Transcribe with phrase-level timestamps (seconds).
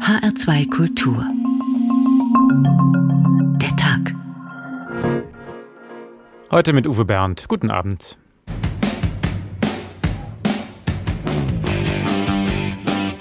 [0.00, 1.24] HR2 Kultur.
[3.60, 4.14] Der Tag.
[6.50, 7.46] Heute mit Uwe Bernd.
[7.48, 8.18] Guten Abend.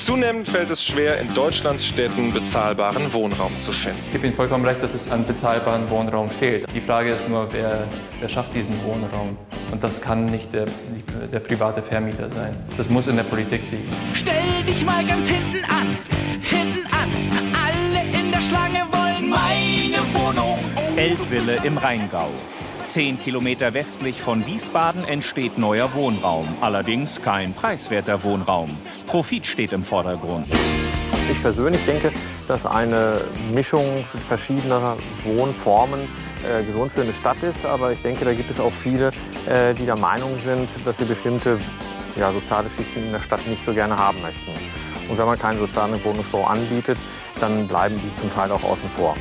[0.07, 4.00] Zunehmend fällt es schwer, in Deutschlands Städten bezahlbaren Wohnraum zu finden.
[4.05, 6.66] Ich gebe Ihnen vollkommen recht, dass es an bezahlbaren Wohnraum fehlt.
[6.73, 7.86] Die Frage ist nur, wer,
[8.21, 9.38] wer schafft diesen Wohnraum?
[9.70, 10.63] Und das kann nicht der,
[11.34, 12.55] der private Vermieter sein.
[12.77, 13.91] Das muss in der Politik liegen.
[14.13, 15.98] Stell dich mal ganz hinten an,
[16.41, 17.12] hinten an.
[17.66, 20.58] Alle in der Schlange wollen meine Wohnung.
[20.95, 22.30] Eltville im Rheingau.
[22.88, 26.48] Zehn Kilometer westlich von Wiesbaden entsteht neuer Wohnraum.
[26.62, 28.80] Allerdings kein preiswerter Wohnraum.
[29.05, 30.48] Profit steht im Vordergrund.
[31.30, 32.13] Ich persönlich denke,
[32.48, 36.00] dass eine Mischung verschiedener Wohnformen
[36.50, 37.66] äh, gesund für eine Stadt ist.
[37.66, 39.12] Aber ich denke, da gibt es auch viele,
[39.49, 41.60] äh, die der Meinung sind, dass sie bestimmte
[42.16, 44.52] ja, soziale Schichten in der Stadt nicht so gerne haben möchten.
[45.10, 46.98] Und wenn man keinen sozialen Wohnungsbau anbietet,
[47.41, 49.18] dann bleiben die zum Teil auch außen vor.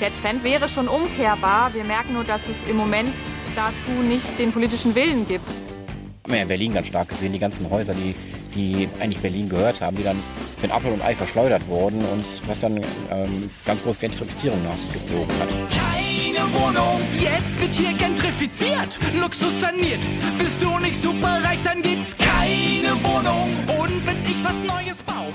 [0.00, 1.74] Der Trend wäre schon umkehrbar.
[1.74, 3.10] Wir merken nur, dass es im Moment
[3.56, 5.44] dazu nicht den politischen Willen gibt.
[6.24, 8.14] Wir haben ja in Berlin ganz stark gesehen, die ganzen Häuser, die,
[8.54, 10.22] die eigentlich Berlin gehört haben, die dann
[10.62, 12.76] mit Apfel und Ei verschleudert wurden und was dann
[13.10, 15.48] ähm, ganz große Gentrifizierung nach sich gezogen hat.
[15.48, 20.06] Keine Wohnung, jetzt wird hier gentrifiziert, Luxus saniert.
[20.38, 23.48] Bist du nicht super reich, dann gibt's keine Wohnung.
[23.80, 25.32] Und wenn ich was Neues baue.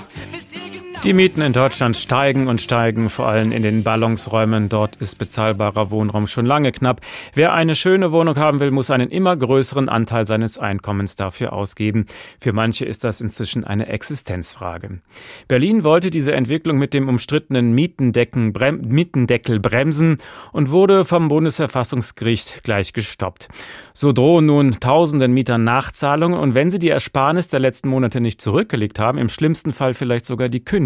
[1.02, 4.70] Die Mieten in Deutschland steigen und steigen, vor allem in den Ballungsräumen.
[4.70, 7.02] Dort ist bezahlbarer Wohnraum schon lange knapp.
[7.34, 12.06] Wer eine schöne Wohnung haben will, muss einen immer größeren Anteil seines Einkommens dafür ausgeben.
[12.40, 15.00] Für manche ist das inzwischen eine Existenzfrage.
[15.46, 20.16] Berlin wollte diese Entwicklung mit dem umstrittenen Brem Mietendeckel bremsen
[20.52, 23.48] und wurde vom Bundesverfassungsgericht gleich gestoppt.
[23.92, 28.40] So drohen nun tausenden Mietern Nachzahlungen und wenn sie die Ersparnis der letzten Monate nicht
[28.40, 30.83] zurückgelegt haben, im schlimmsten Fall vielleicht sogar die Kündigung.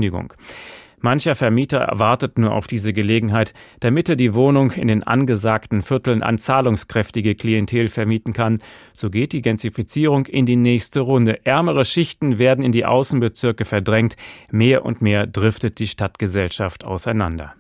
[1.01, 6.23] Mancher Vermieter erwartet nur auf diese Gelegenheit, damit er die Wohnung in den angesagten Vierteln
[6.25, 8.58] an zahlungskräftige Klientel vermieten kann.
[8.92, 11.47] So geht die Gentrifizierung in die nächste Runde.
[11.47, 14.17] Ärmere Schichten werden in die Außenbezirke verdrängt.
[14.51, 17.55] Mehr und mehr driftet die Stadtgesellschaft auseinander.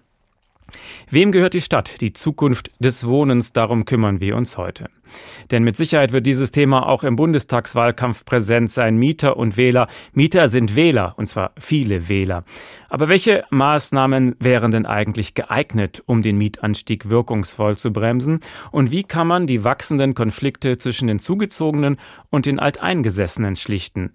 [1.08, 3.52] Wem gehört die Stadt, die Zukunft des Wohnens?
[3.52, 4.90] Darum kümmern wir uns heute.
[5.50, 8.96] Denn mit Sicherheit wird dieses Thema auch im Bundestagswahlkampf präsent sein.
[8.96, 9.88] Mieter und Wähler.
[10.12, 12.44] Mieter sind Wähler, und zwar viele Wähler.
[12.88, 18.40] Aber welche Maßnahmen wären denn eigentlich geeignet, um den Mietanstieg wirkungsvoll zu bremsen?
[18.70, 21.98] Und wie kann man die wachsenden Konflikte zwischen den Zugezogenen
[22.30, 24.10] und den Alteingesessenen schlichten?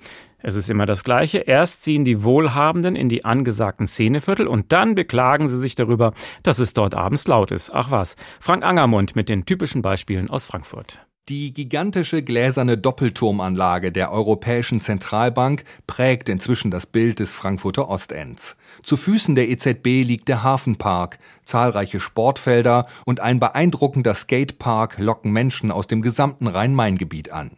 [0.46, 1.38] Es ist immer das Gleiche.
[1.38, 6.60] Erst ziehen die Wohlhabenden in die angesagten Szeneviertel und dann beklagen sie sich darüber, dass
[6.60, 7.72] es dort abends laut ist.
[7.74, 8.18] Ach was.
[8.42, 10.83] Frank Angermund mit den typischen Beispielen aus Frankfurt.
[11.30, 18.58] Die gigantische gläserne Doppelturmanlage der Europäischen Zentralbank prägt inzwischen das Bild des Frankfurter Ostends.
[18.84, 25.72] Zu Füßen der EZB liegt der Hafenpark, zahlreiche Sportfelder und ein beeindruckender Skatepark locken Menschen
[25.72, 27.52] aus dem gesamten Rhein-Main-Gebiet an.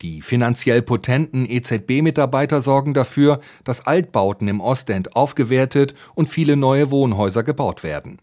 [0.00, 7.42] Die finanziell potenten EZB-Mitarbeiter sorgen dafür, dass Altbauten im Ostend aufgewertet und viele neue Wohnhäuser
[7.42, 8.18] gebaut werden.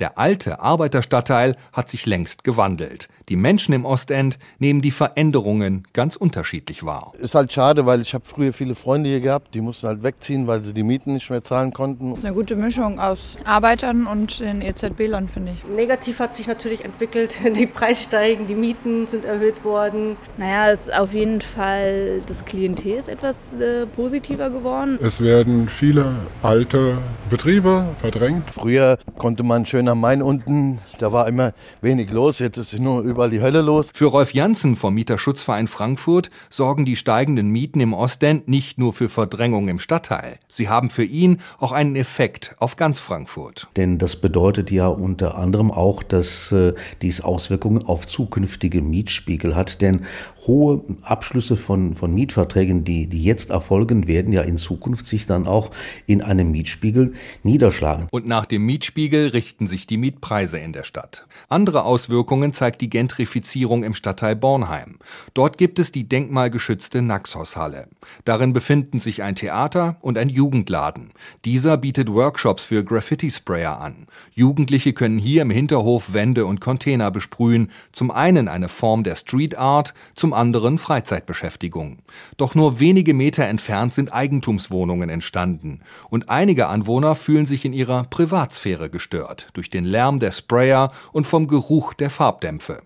[0.00, 3.10] Der alte Arbeiterstadtteil hat sich längst gewandelt.
[3.28, 7.12] Die Menschen im Ostend nehmen die Veränderungen ganz unterschiedlich wahr.
[7.20, 10.46] Ist halt schade, weil ich habe früher viele Freunde hier gehabt, die mussten halt wegziehen,
[10.46, 12.10] weil sie die Mieten nicht mehr zahlen konnten.
[12.10, 15.64] Das ist eine gute Mischung aus Arbeitern und den EZB-Lern, finde ich.
[15.68, 17.34] Negativ hat sich natürlich entwickelt.
[17.60, 20.16] Die Preise steigen, die Mieten sind erhöht worden.
[20.38, 24.98] Naja, es ist auf jeden Fall das Klientel ist etwas äh, positiver geworden.
[25.02, 28.44] Es werden viele alte Betriebe verdrängt.
[28.52, 33.02] Früher konnte man schön am Main unten, da war immer wenig los, jetzt ist nur
[33.02, 33.90] überall die Hölle los.
[33.92, 39.08] Für Rolf Janssen vom Mieterschutzverein Frankfurt sorgen die steigenden Mieten im Ostend nicht nur für
[39.08, 40.38] Verdrängung im Stadtteil.
[40.48, 43.68] Sie haben für ihn auch einen Effekt auf ganz Frankfurt.
[43.76, 49.80] Denn das bedeutet ja unter anderem auch, dass äh, dies Auswirkungen auf zukünftige Mietspiegel hat.
[49.80, 50.02] Denn
[50.46, 55.46] hohe Abschlüsse von, von Mietverträgen, die, die jetzt erfolgen, werden ja in Zukunft sich dann
[55.46, 55.70] auch
[56.06, 58.06] in einem Mietspiegel niederschlagen.
[58.10, 61.26] Und nach dem Mietspiegel richten sich die Mietpreise in der Stadt.
[61.48, 64.98] Andere Auswirkungen zeigt die Gentrifizierung im Stadtteil Bornheim.
[65.32, 67.88] Dort gibt es die denkmalgeschützte Naxos-Halle.
[68.26, 71.12] Darin befinden sich ein Theater und ein Jugendladen.
[71.46, 74.06] Dieser bietet Workshops für Graffiti-Sprayer an.
[74.34, 77.70] Jugendliche können hier im Hinterhof Wände und Container besprühen.
[77.92, 82.00] Zum einen eine Form der Street Art, zum anderen Freizeitbeschäftigung.
[82.36, 85.80] Doch nur wenige Meter entfernt sind Eigentumswohnungen entstanden.
[86.10, 91.26] Und einige Anwohner fühlen sich in ihrer Privatsphäre gestört durch den Lärm der Sprayer und
[91.26, 92.82] vom Geruch der Farbdämpfe.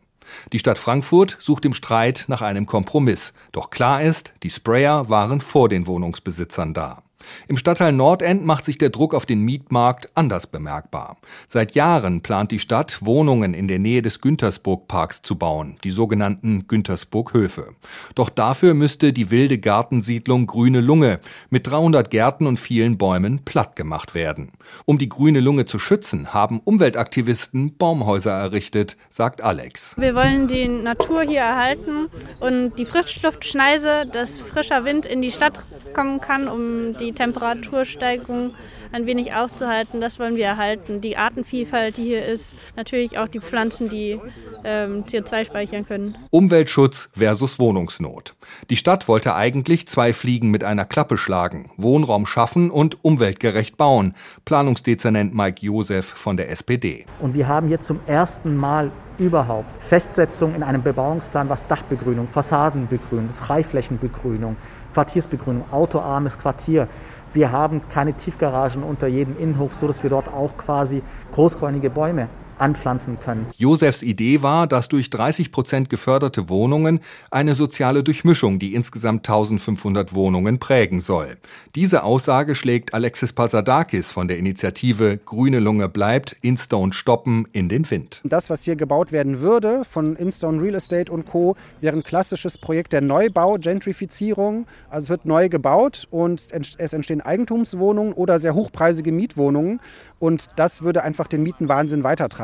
[0.53, 3.33] Die Stadt Frankfurt sucht im Streit nach einem Kompromiss.
[3.53, 7.05] Doch klar ist, die Sprayer waren vor den Wohnungsbesitzern da.
[7.49, 11.17] Im Stadtteil Nordend macht sich der Druck auf den Mietmarkt anders bemerkbar.
[11.49, 16.67] Seit Jahren plant die Stadt, Wohnungen in der Nähe des Güntersburg-Parks zu bauen, die sogenannten
[16.67, 17.75] Güntersburg-Höfe.
[18.15, 23.77] Doch dafür müsste die wilde Gartensiedlung Grüne Lunge mit 300 Gärten und vielen Bäumen platt
[23.77, 24.53] gemacht werden.
[24.85, 29.97] Um die Grüne Lunge zu schützen, haben Umweltaktivisten Baumhäuser errichtet, sagt Alex.
[29.99, 32.07] Wir wollen die Natur hier erhalten
[32.41, 38.55] und die Frischluftschneise, dass frischer Wind in die Stadt kommen kann, um die Temperatursteigerung
[38.95, 40.01] ein wenig aufzuhalten.
[40.01, 41.01] Das wollen wir erhalten.
[41.01, 44.21] Die Artenvielfalt, die hier ist, natürlich auch die Pflanzen, die
[44.63, 46.17] ähm, CO2 speichern können.
[46.31, 48.35] Umweltschutz versus Wohnungsnot.
[48.71, 54.15] Die Stadt wollte eigentlich zwei Fliegen mit einer Klappe schlagen, Wohnraum schaffen und umweltgerecht bauen.
[54.45, 57.05] Planungsdezernent Mike Josef von der SPD.
[57.21, 63.31] Und wir haben jetzt zum ersten Mal überhaupt Festsetzung in einem Bebauungsplan, was Dachbegrünung, Fassadenbegrünung,
[63.35, 64.57] Freiflächenbegrünung,
[64.95, 66.89] Quartiersbegrünung, autoarmes Quartier.
[67.33, 71.03] Wir haben keine Tiefgaragen unter jedem Innenhof, so dass wir dort auch quasi
[71.33, 72.29] großkräunige Bäume
[72.59, 73.47] anpflanzen können.
[73.57, 80.15] Josefs Idee war, dass durch 30 Prozent geförderte Wohnungen eine soziale Durchmischung die insgesamt 1500
[80.15, 81.37] Wohnungen prägen soll.
[81.75, 87.91] Diese Aussage schlägt Alexis Pasadakis von der Initiative Grüne Lunge bleibt, Instone stoppen in den
[87.91, 88.21] Wind.
[88.25, 92.59] Das, was hier gebaut werden würde von Instone Real Estate und Co., wäre ein klassisches
[92.59, 94.67] Projekt der Neubau, Gentrifizierung.
[94.91, 99.81] Also es wird neu gebaut und es entstehen Eigentumswohnungen oder sehr hochpreisige Mietwohnungen.
[100.19, 102.44] Und das würde einfach den Mietenwahnsinn weitertreiben.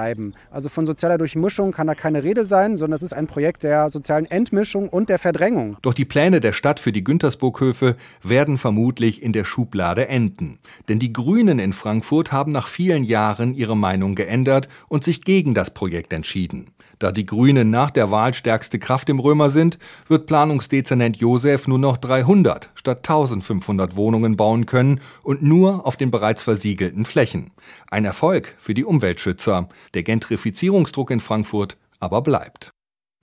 [0.50, 3.90] Also von sozialer Durchmischung kann da keine Rede sein, sondern es ist ein Projekt der
[3.90, 5.76] sozialen Entmischung und der Verdrängung.
[5.82, 10.58] Doch die Pläne der Stadt für die Güntersburghöfe werden vermutlich in der Schublade enden.
[10.88, 15.54] Denn die Grünen in Frankfurt haben nach vielen Jahren ihre Meinung geändert und sich gegen
[15.54, 16.72] das Projekt entschieden.
[17.00, 21.78] Da die Grünen nach der Wahl stärkste Kraft im Römer sind, wird Planungsdezernent Josef nur
[21.78, 27.52] noch 300 statt 1500 Wohnungen bauen können und nur auf den bereits versiegelten Flächen.
[27.90, 29.70] Ein Erfolg für die Umweltschützer.
[29.94, 32.70] Der Gentrifizierungsdruck in Frankfurt aber bleibt.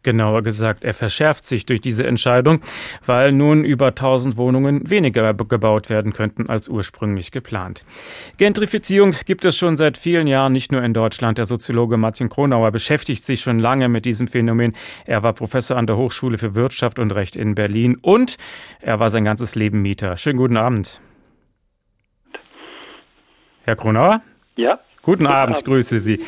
[0.04, 2.62] Genauer gesagt, er verschärft sich durch diese Entscheidung,
[3.06, 7.84] weil nun über 1000 Wohnungen weniger gebaut werden könnten als ursprünglich geplant.
[8.38, 11.40] Gentrifizierung gibt es schon seit vielen Jahren nicht nur in Deutschland.
[11.40, 14.76] Der Soziologe Martin Kronauer beschäftigt sich schon lange mit diesem Phänomen.
[15.06, 18.38] Er war Professor an der Hochschule für Wirtschaft und Recht in Berlin und
[18.80, 20.16] er war sein ganzes Leben Mieter.
[20.16, 21.02] Schönen guten Abend.
[23.64, 24.22] Herr Kronauer?
[24.56, 24.80] Ja.
[25.08, 26.20] Guten Abend, ich grüße Sie.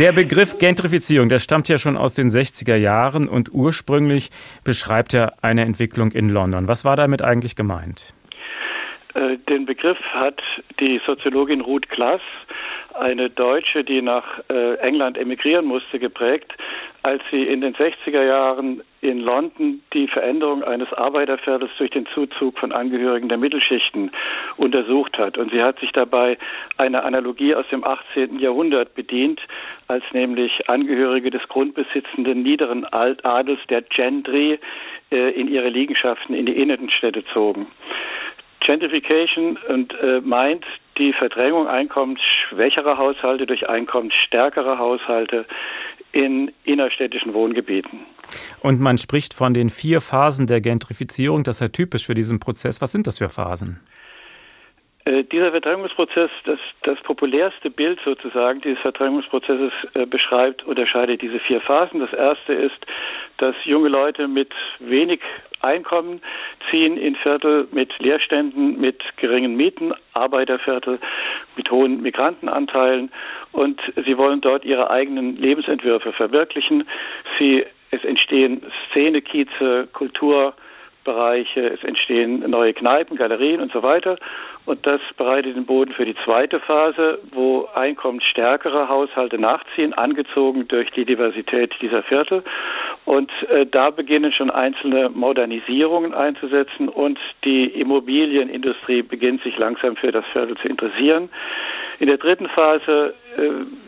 [0.00, 4.30] Der Begriff Gentrifizierung, der stammt ja schon aus den 60er Jahren und ursprünglich
[4.64, 6.66] beschreibt er eine Entwicklung in London.
[6.66, 8.14] Was war damit eigentlich gemeint?
[9.14, 10.42] Äh, den Begriff hat
[10.80, 12.20] die Soziologin Ruth Klass,
[12.98, 16.52] eine Deutsche, die nach äh, England emigrieren musste, geprägt,
[17.02, 22.58] als sie in den 60er Jahren in London die Veränderung eines Arbeiterviertels durch den Zuzug
[22.58, 24.10] von Angehörigen der Mittelschichten
[24.56, 25.38] untersucht hat.
[25.38, 26.36] Und sie hat sich dabei
[26.76, 28.40] eine Analogie aus dem 18.
[28.40, 29.40] Jahrhundert bedient,
[29.86, 34.58] als nämlich Angehörige des grundbesitzenden niederen Altadels, der Gentry,
[35.12, 37.68] äh, in ihre Liegenschaften in die Innenstädte zogen.
[38.60, 40.64] Gentrification und äh, meint
[40.98, 45.46] die Verdrängung einkommensschwächerer Haushalte durch einkommensstärkere Haushalte
[46.12, 48.00] in innerstädtischen Wohngebieten.
[48.60, 51.44] Und man spricht von den vier Phasen der Gentrifizierung.
[51.44, 52.80] Das ist ja typisch für diesen Prozess.
[52.80, 53.80] Was sind das für Phasen?
[55.06, 61.60] Äh, dieser Verdrängungsprozess, das, das populärste Bild sozusagen dieses Verdrängungsprozesses äh, beschreibt, unterscheidet diese vier
[61.60, 62.00] Phasen.
[62.00, 62.86] Das erste ist,
[63.38, 65.20] dass junge Leute mit wenig
[65.62, 66.20] Einkommen
[66.70, 70.98] ziehen in Viertel mit Leerständen, mit geringen Mieten, Arbeiterviertel
[71.56, 73.10] mit hohen Migrantenanteilen
[73.52, 76.86] und sie wollen dort ihre eigenen Lebensentwürfe verwirklichen.
[77.38, 80.54] Sie, es entstehen Szene, Kieze, Kultur,
[81.06, 84.18] Bereiche, es entstehen neue Kneipen, Galerien und so weiter.
[84.66, 90.90] Und das bereitet den Boden für die zweite Phase, wo einkommensstärkere Haushalte nachziehen, angezogen durch
[90.90, 92.42] die Diversität dieser Viertel.
[93.04, 100.10] Und äh, da beginnen schon einzelne Modernisierungen einzusetzen und die Immobilienindustrie beginnt sich langsam für
[100.10, 101.30] das Viertel zu interessieren.
[102.00, 103.85] In der dritten Phase äh,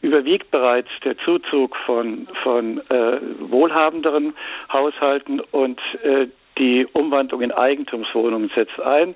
[0.00, 4.34] überwiegt bereits der Zuzug von, von äh, wohlhabenderen
[4.72, 6.28] Haushalten und äh,
[6.58, 9.14] die Umwandlung in Eigentumswohnungen setzt ein.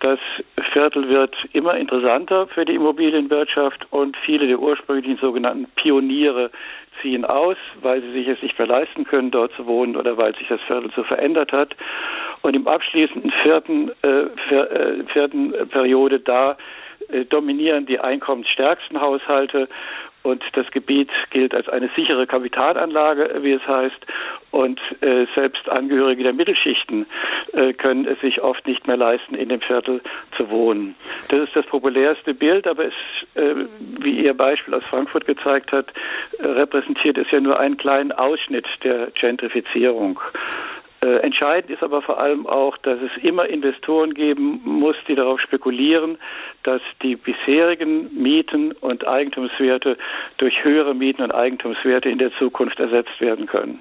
[0.00, 0.18] Das
[0.72, 6.50] Viertel wird immer interessanter für die Immobilienwirtschaft und viele der ursprünglichen sogenannten Pioniere
[7.02, 10.34] ziehen aus, weil sie sich es nicht mehr leisten können, dort zu wohnen oder weil
[10.36, 11.76] sich das Viertel so verändert hat.
[12.42, 16.56] Und im abschließenden vierten, äh, äh, vierten Periode da
[17.10, 19.68] äh, dominieren die einkommensstärksten Haushalte
[20.22, 24.06] und das Gebiet gilt als eine sichere Kapitalanlage, wie es heißt.
[24.50, 27.06] und äh, selbst Angehörige der Mittelschichten
[27.52, 30.00] äh, können es sich oft nicht mehr leisten, in dem Viertel
[30.36, 30.94] zu wohnen.
[31.28, 32.94] Das ist das populärste Bild, aber es,
[33.34, 33.54] äh,
[34.00, 35.92] wie Ihr Beispiel aus Frankfurt gezeigt hat,
[36.38, 40.20] äh, repräsentiert es ja nur einen kleinen Ausschnitt der Gentrifizierung.
[41.00, 45.40] Äh, entscheidend ist aber vor allem auch, dass es immer Investoren geben muss, die darauf
[45.40, 46.18] spekulieren,
[46.64, 49.96] dass die bisherigen Mieten und Eigentumswerte
[50.38, 53.80] durch höhere Mieten und Eigentumswerte in der Zukunft ersetzt werden können.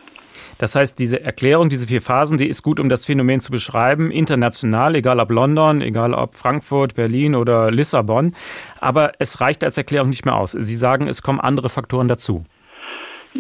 [0.60, 4.12] Das heißt, diese Erklärung, diese vier Phasen, die ist gut, um das Phänomen zu beschreiben,
[4.12, 8.32] international, egal ob London, egal ob Frankfurt, Berlin oder Lissabon.
[8.80, 10.52] Aber es reicht als Erklärung nicht mehr aus.
[10.52, 12.44] Sie sagen, es kommen andere Faktoren dazu.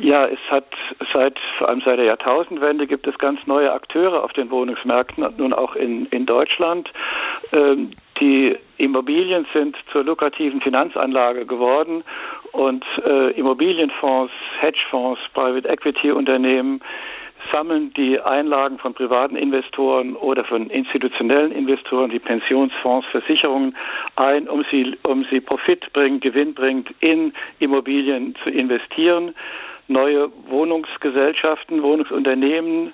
[0.01, 0.67] Ja, es hat
[1.11, 5.53] seit, vor allem seit der Jahrtausendwende gibt es ganz neue Akteure auf den Wohnungsmärkten, nun
[5.53, 6.91] auch in, in Deutschland.
[7.51, 12.03] Ähm, die Immobilien sind zur lukrativen Finanzanlage geworden
[12.51, 16.81] und äh, Immobilienfonds, Hedgefonds, Private Equity Unternehmen
[17.51, 23.75] sammeln die Einlagen von privaten Investoren oder von institutionellen Investoren, wie Pensionsfonds, Versicherungen
[24.15, 29.33] ein, um sie, um sie profitbringend, gewinnbringend in Immobilien zu investieren
[29.87, 32.93] neue Wohnungsgesellschaften, Wohnungsunternehmen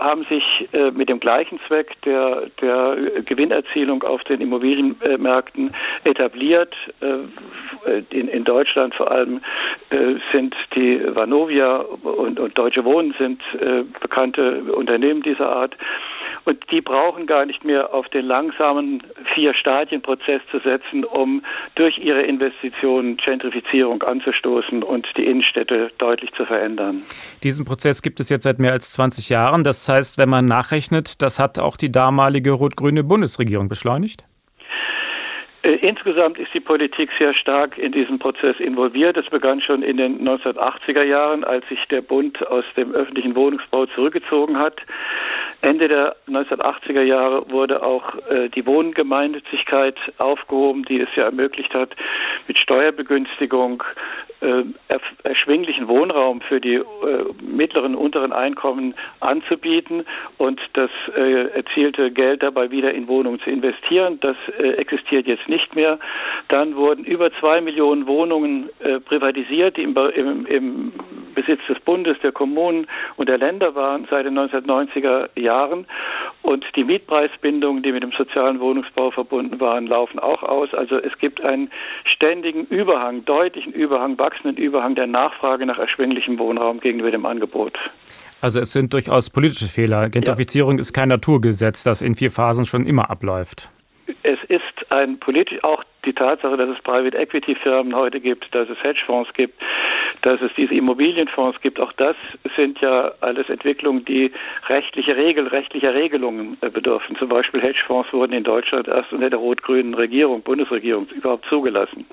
[0.00, 6.74] haben sich äh, mit dem gleichen Zweck der, der Gewinnerzielung auf den Immobilienmärkten etabliert.
[7.00, 9.40] Äh, in, in, Deutschland vor allem
[9.90, 15.76] äh, sind die Vanovia und, und Deutsche Wohnen sind äh, bekannte Unternehmen dieser Art.
[16.46, 19.02] Und die brauchen gar nicht mehr auf den langsamen
[19.34, 21.42] Vier-Stadien-Prozess zu setzen, um
[21.74, 27.02] durch ihre Investitionen Gentrifizierung anzustoßen und die Innenstädte deutlich zu verändern.
[27.42, 29.55] Diesen Prozess gibt es jetzt seit mehr als 20 Jahren.
[29.64, 34.24] Das heißt, wenn man nachrechnet, das hat auch die damalige rot-grüne Bundesregierung beschleunigt?
[35.66, 39.16] Äh, insgesamt ist die Politik sehr stark in diesen Prozess involviert.
[39.16, 43.86] Das begann schon in den 1980er Jahren, als sich der Bund aus dem öffentlichen Wohnungsbau
[43.86, 44.76] zurückgezogen hat.
[45.60, 51.90] Ende der 1980er Jahre wurde auch äh, die Wohngemeinnützigkeit aufgehoben, die es ja ermöglicht hat,
[52.46, 53.82] mit Steuerbegünstigung
[54.40, 54.64] äh,
[55.22, 56.84] erschwinglichen Wohnraum für die äh,
[57.42, 60.04] mittleren und unteren Einkommen anzubieten
[60.38, 64.18] und das äh, erzielte Geld dabei wieder in Wohnungen zu investieren.
[64.20, 65.98] Das äh, existiert jetzt nicht mehr.
[66.48, 70.92] Dann wurden über zwei Millionen Wohnungen äh, privatisiert, die im, im, im
[71.34, 72.86] Besitz des Bundes, der Kommunen
[73.16, 75.55] und der Länder waren seit den 1990er Jahren.
[76.42, 80.72] Und die Mietpreisbindungen, die mit dem sozialen Wohnungsbau verbunden waren, laufen auch aus.
[80.74, 81.70] Also es gibt einen
[82.04, 87.72] ständigen Überhang, deutlichen Überhang, wachsenden Überhang der Nachfrage nach erschwinglichem Wohnraum gegenüber dem Angebot.
[88.40, 90.08] Also es sind durchaus politische Fehler.
[90.08, 90.80] Gentrifizierung ja.
[90.80, 93.70] ist kein Naturgesetz, das in vier Phasen schon immer abläuft.
[94.22, 98.68] Es ist ein politisch auch die Tatsache, dass es Private Equity Firmen heute gibt, dass
[98.68, 99.60] es Hedgefonds gibt,
[100.22, 102.16] dass es diese Immobilienfonds gibt, auch das
[102.56, 104.32] sind ja alles Entwicklungen, die
[104.68, 107.16] rechtliche Regel, rechtlicher Regelungen äh, bedürfen.
[107.16, 112.06] Zum Beispiel Hedgefonds wurden in Deutschland erst unter der rot-grünen Regierung, Bundesregierung überhaupt zugelassen.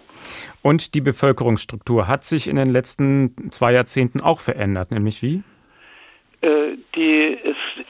[0.61, 5.43] Und die Bevölkerungsstruktur hat sich in den letzten zwei Jahrzehnten auch verändert, nämlich wie?
[6.41, 7.85] Äh, die ist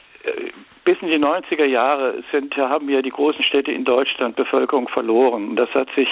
[0.84, 5.56] bis in die 90er Jahre sind, haben ja die großen Städte in Deutschland Bevölkerung verloren.
[5.56, 6.08] Das hat sich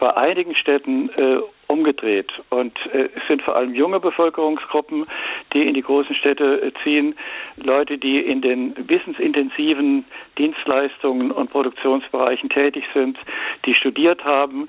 [0.00, 2.32] bei einigen Städten äh, umgedreht.
[2.50, 5.06] Und äh, es sind vor allem junge Bevölkerungsgruppen,
[5.52, 7.14] die in die großen Städte äh, ziehen.
[7.56, 10.04] Leute, die in den wissensintensiven
[10.38, 13.18] Dienstleistungen und Produktionsbereichen tätig sind,
[13.64, 14.68] die studiert haben,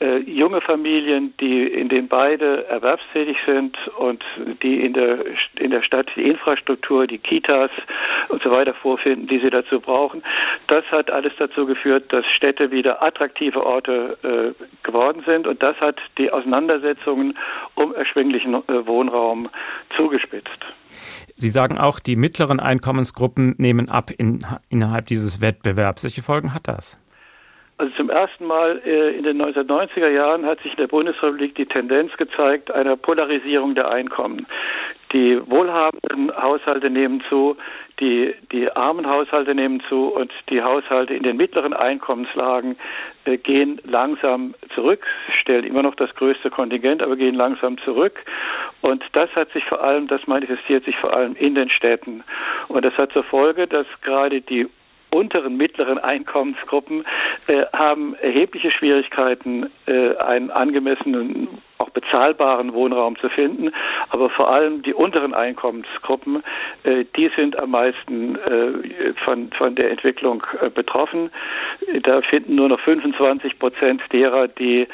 [0.00, 4.22] äh, junge Familien, die in denen beide erwerbstätig sind und
[4.62, 5.24] die in der
[5.58, 7.70] in der Stadt die Infrastruktur, die Kitas
[8.28, 10.22] und so weiter vorfinden, die sie dazu brauchen.
[10.68, 15.76] Das hat alles dazu geführt, dass Städte wieder attraktive Orte äh, geworden sind und das
[15.80, 17.36] hat die Auseinandersetzungen
[17.74, 19.48] um erschwinglichen äh, Wohnraum
[19.96, 20.64] zugespitzt.
[21.34, 26.04] Sie sagen auch, die mittleren Einkommensgruppen nehmen ab in, innerhalb dieses Wettbewerbs.
[26.04, 27.00] Welche Folgen hat das?
[27.78, 31.66] Also zum ersten Mal äh, in den 1990er Jahren hat sich in der Bundesrepublik die
[31.66, 34.48] Tendenz gezeigt einer Polarisierung der Einkommen.
[35.12, 37.56] Die wohlhabenden Haushalte nehmen zu,
[38.00, 42.76] die, die armen Haushalte nehmen zu und die Haushalte in den mittleren Einkommenslagen
[43.24, 45.06] äh, gehen langsam zurück,
[45.40, 48.18] stellen immer noch das größte Kontingent, aber gehen langsam zurück.
[48.80, 52.24] Und das hat sich vor allem, das manifestiert sich vor allem in den Städten.
[52.66, 54.66] Und das hat zur Folge, dass gerade die
[55.10, 57.04] unteren, mittleren Einkommensgruppen
[57.46, 61.48] äh, haben erhebliche Schwierigkeiten, äh, einen angemessenen,
[61.78, 63.70] auch bezahlbaren Wohnraum zu finden.
[64.10, 66.42] Aber vor allem die unteren Einkommensgruppen,
[66.84, 71.30] äh, die sind am meisten äh, von, von der Entwicklung äh, betroffen.
[72.02, 74.86] Da finden nur noch 25 Prozent derer, die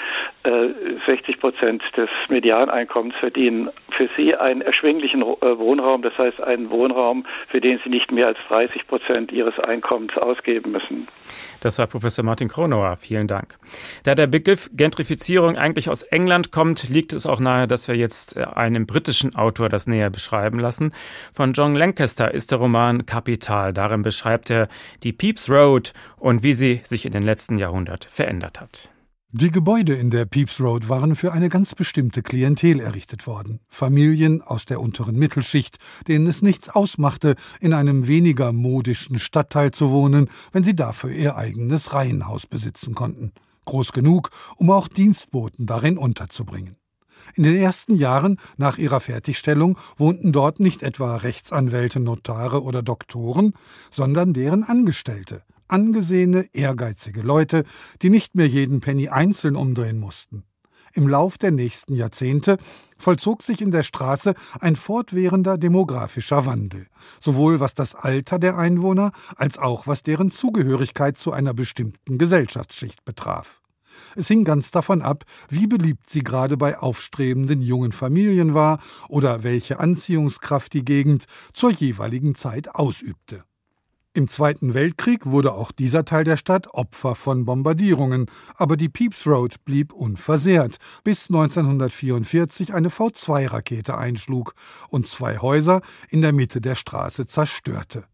[1.07, 7.63] 60 Prozent des Medianeinkommens verdienen, für sie einen erschwinglichen Wohnraum, das heißt einen Wohnraum, für
[7.63, 11.09] den sie nicht mehr als 30 Prozent ihres Einkommens ausgeben müssen.
[11.61, 12.97] Das war Professor Martin Kronauer.
[12.97, 13.57] Vielen Dank.
[14.05, 18.37] Da der Begriff Gentrifizierung eigentlich aus England kommt, liegt es auch nahe, dass wir jetzt
[18.37, 20.93] äh, einen britischen Autor das näher beschreiben lassen.
[21.33, 23.73] Von John Lancaster ist der Roman Kapital.
[23.73, 24.69] Darin beschreibt er
[25.03, 28.91] die Pepys Road und wie sie sich in den letzten Jahrhundert verändert hat.
[29.37, 33.59] Die Gebäude in der Pepys Road waren für eine ganz bestimmte Klientel errichtet worden.
[33.69, 39.91] Familien aus der unteren Mittelschicht, denen es nichts ausmachte, in einem weniger modischen Stadtteil zu
[39.91, 43.33] wohnen, wenn sie dafür ihr eigenes Reihenhaus besitzen konnten.
[43.65, 46.77] Groß genug, um auch Dienstboten darin unterzubringen.
[47.35, 53.55] In den ersten Jahren nach ihrer Fertigstellung wohnten dort nicht etwa Rechtsanwälte, Notare oder Doktoren,
[53.91, 57.65] sondern deren Angestellte, angesehene, ehrgeizige Leute,
[58.03, 60.45] die nicht mehr jeden Penny einzeln umdrehen mussten.
[60.97, 62.57] Im Lauf der nächsten Jahrzehnte
[62.97, 66.87] vollzog sich in der Straße ein fortwährender demografischer Wandel,
[67.21, 73.05] sowohl was das Alter der Einwohner als auch was deren Zugehörigkeit zu einer bestimmten Gesellschaftsschicht
[73.05, 73.61] betraf.
[74.15, 79.43] Es hing ganz davon ab, wie beliebt sie gerade bei aufstrebenden jungen Familien war oder
[79.43, 83.45] welche Anziehungskraft die Gegend zur jeweiligen Zeit ausübte.
[84.17, 89.27] Im Zweiten Weltkrieg wurde auch dieser Teil der Stadt Opfer von Bombardierungen, aber die Pepys
[89.27, 94.55] Road blieb unversehrt, bis 1944 eine V2-Rakete einschlug
[94.89, 95.81] und zwei Häuser
[96.11, 98.05] in der Mitte der Straße zerstörte.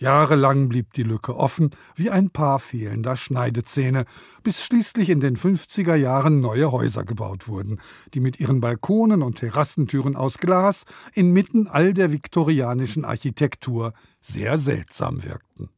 [0.00, 4.06] Jahrelang blieb die Lücke offen wie ein Paar fehlender Schneidezähne,
[4.42, 7.80] bis schließlich in den 50er Jahren neue Häuser gebaut wurden,
[8.14, 13.92] die mit ihren Balkonen und Terrassentüren aus Glas inmitten all der viktorianischen Architektur
[14.22, 15.68] sehr seltsam wirkten.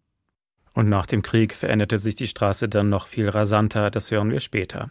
[0.75, 4.41] Und nach dem Krieg veränderte sich die Straße dann noch viel rasanter, das hören wir
[4.41, 4.91] später.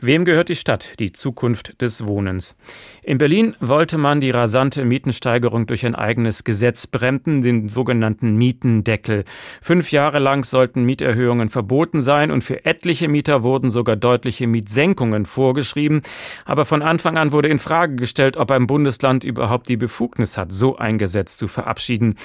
[0.00, 2.56] Wem gehört die Stadt, die Zukunft des Wohnens?
[3.04, 9.24] In Berlin wollte man die rasante Mietensteigerung durch ein eigenes Gesetz bremsen, den sogenannten Mietendeckel.
[9.60, 15.24] Fünf Jahre lang sollten Mieterhöhungen verboten sein und für etliche Mieter wurden sogar deutliche Mietsenkungen
[15.24, 16.02] vorgeschrieben.
[16.44, 20.50] Aber von Anfang an wurde in Frage gestellt, ob ein Bundesland überhaupt die Befugnis hat,
[20.52, 22.16] so ein Gesetz zu verabschieden.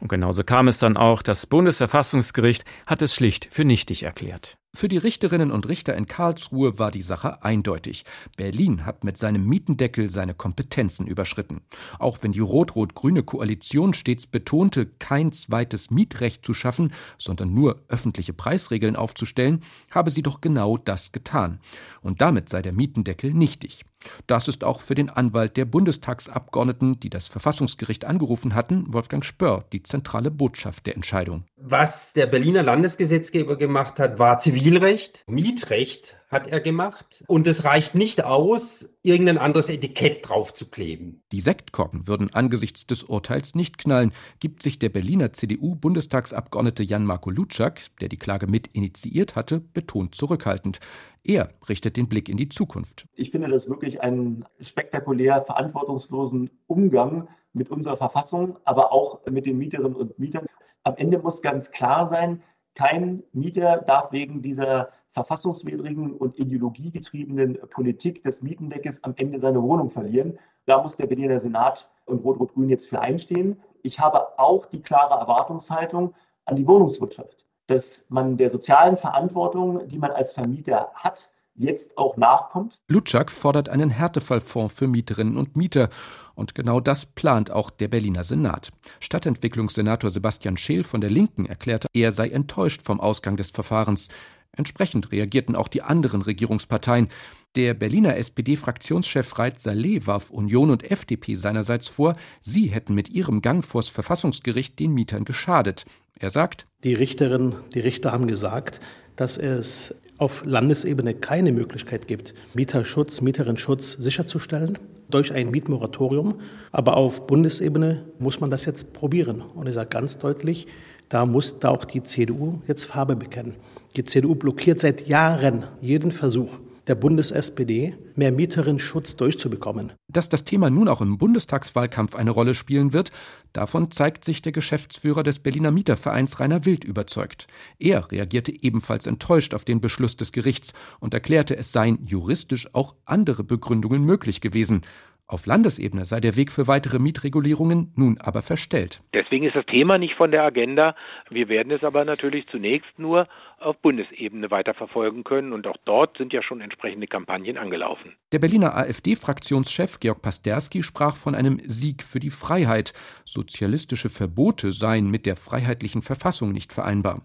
[0.00, 4.58] Und genauso kam es dann auch, das Bundesverfassungsgericht hat es schlicht für nichtig erklärt.
[4.76, 8.04] Für die Richterinnen und Richter in Karlsruhe war die Sache eindeutig.
[8.36, 11.60] Berlin hat mit seinem Mietendeckel seine Kompetenzen überschritten.
[12.00, 18.32] Auch wenn die rot-rot-grüne Koalition stets betonte, kein zweites Mietrecht zu schaffen, sondern nur öffentliche
[18.32, 21.60] Preisregeln aufzustellen, habe sie doch genau das getan.
[22.02, 23.84] Und damit sei der Mietendeckel nichtig.
[24.26, 29.64] Das ist auch für den Anwalt der Bundestagsabgeordneten, die das Verfassungsgericht angerufen hatten, Wolfgang Spörr,
[29.72, 31.44] die zentrale Botschaft der Entscheidung.
[31.56, 37.24] Was der Berliner Landesgesetzgeber gemacht hat, war Zivilrecht, Mietrecht hat er gemacht.
[37.26, 41.22] Und es reicht nicht aus, irgendein anderes Etikett draufzukleben.
[41.32, 47.80] Die Sektkorken würden angesichts des Urteils nicht knallen, gibt sich der Berliner CDU-Bundestagsabgeordnete Jan-Marco Lutschak,
[48.00, 50.80] der die Klage mit initiiert hatte, betont zurückhaltend.
[51.26, 53.06] Er richtet den Blick in die Zukunft.
[53.14, 59.56] Ich finde das wirklich einen spektakulär verantwortungslosen Umgang mit unserer Verfassung, aber auch mit den
[59.56, 60.44] Mieterinnen und Mietern.
[60.82, 62.42] Am Ende muss ganz klar sein,
[62.74, 69.90] kein Mieter darf wegen dieser verfassungswidrigen und ideologiegetriebenen Politik des Mietendeckes am Ende seine Wohnung
[69.90, 70.38] verlieren.
[70.66, 73.62] Da muss der Berliner Senat und Rot-Rot-Grün jetzt für einstehen.
[73.82, 79.98] Ich habe auch die klare Erwartungshaltung an die Wohnungswirtschaft, dass man der sozialen Verantwortung, die
[79.98, 82.80] man als Vermieter hat, jetzt auch nachkommt.
[82.88, 85.88] Lutschak fordert einen Härtefallfonds für Mieterinnen und Mieter.
[86.34, 88.70] Und genau das plant auch der Berliner Senat.
[89.00, 94.08] Stadtentwicklungssenator Sebastian Scheel von der Linken erklärte, er sei enttäuscht vom Ausgang des Verfahrens.
[94.56, 97.08] Entsprechend reagierten auch die anderen Regierungsparteien.
[97.56, 103.42] Der Berliner SPD-Fraktionschef Reit Saleh warf Union und FDP seinerseits vor, sie hätten mit ihrem
[103.42, 105.84] Gang vors Verfassungsgericht den Mietern geschadet.
[106.20, 108.80] Er sagt, die Richterinnen, die Richter haben gesagt,
[109.16, 114.78] dass es auf Landesebene keine Möglichkeit gibt, Mieterschutz, Mieterinnenschutz sicherzustellen
[115.10, 116.40] durch ein Mietmoratorium.
[116.70, 119.40] Aber auf Bundesebene muss man das jetzt probieren.
[119.40, 120.66] Und ich sage ganz deutlich,
[121.08, 123.56] da muss da auch die CDU jetzt Farbe bekennen.
[123.96, 129.92] Die CDU blockiert seit Jahren jeden Versuch der Bundes-SPD, mehr Mieterinnenschutz durchzubekommen.
[130.08, 133.10] Dass das Thema nun auch im Bundestagswahlkampf eine Rolle spielen wird,
[133.52, 137.46] davon zeigt sich der Geschäftsführer des Berliner Mietervereins Rainer Wild überzeugt.
[137.78, 142.94] Er reagierte ebenfalls enttäuscht auf den Beschluss des Gerichts und erklärte, es seien juristisch auch
[143.04, 144.82] andere Begründungen möglich gewesen.
[145.26, 149.00] Auf Landesebene sei der Weg für weitere Mietregulierungen nun aber verstellt.
[149.14, 150.94] Deswegen ist das Thema nicht von der Agenda.
[151.30, 153.26] Wir werden es aber natürlich zunächst nur
[153.58, 155.52] auf Bundesebene weiterverfolgen können.
[155.52, 158.16] Und auch dort sind ja schon entsprechende Kampagnen angelaufen.
[158.32, 162.92] Der Berliner AfD-Fraktionschef Georg Pasterski sprach von einem Sieg für die Freiheit.
[163.24, 167.22] Sozialistische Verbote seien mit der freiheitlichen Verfassung nicht vereinbar.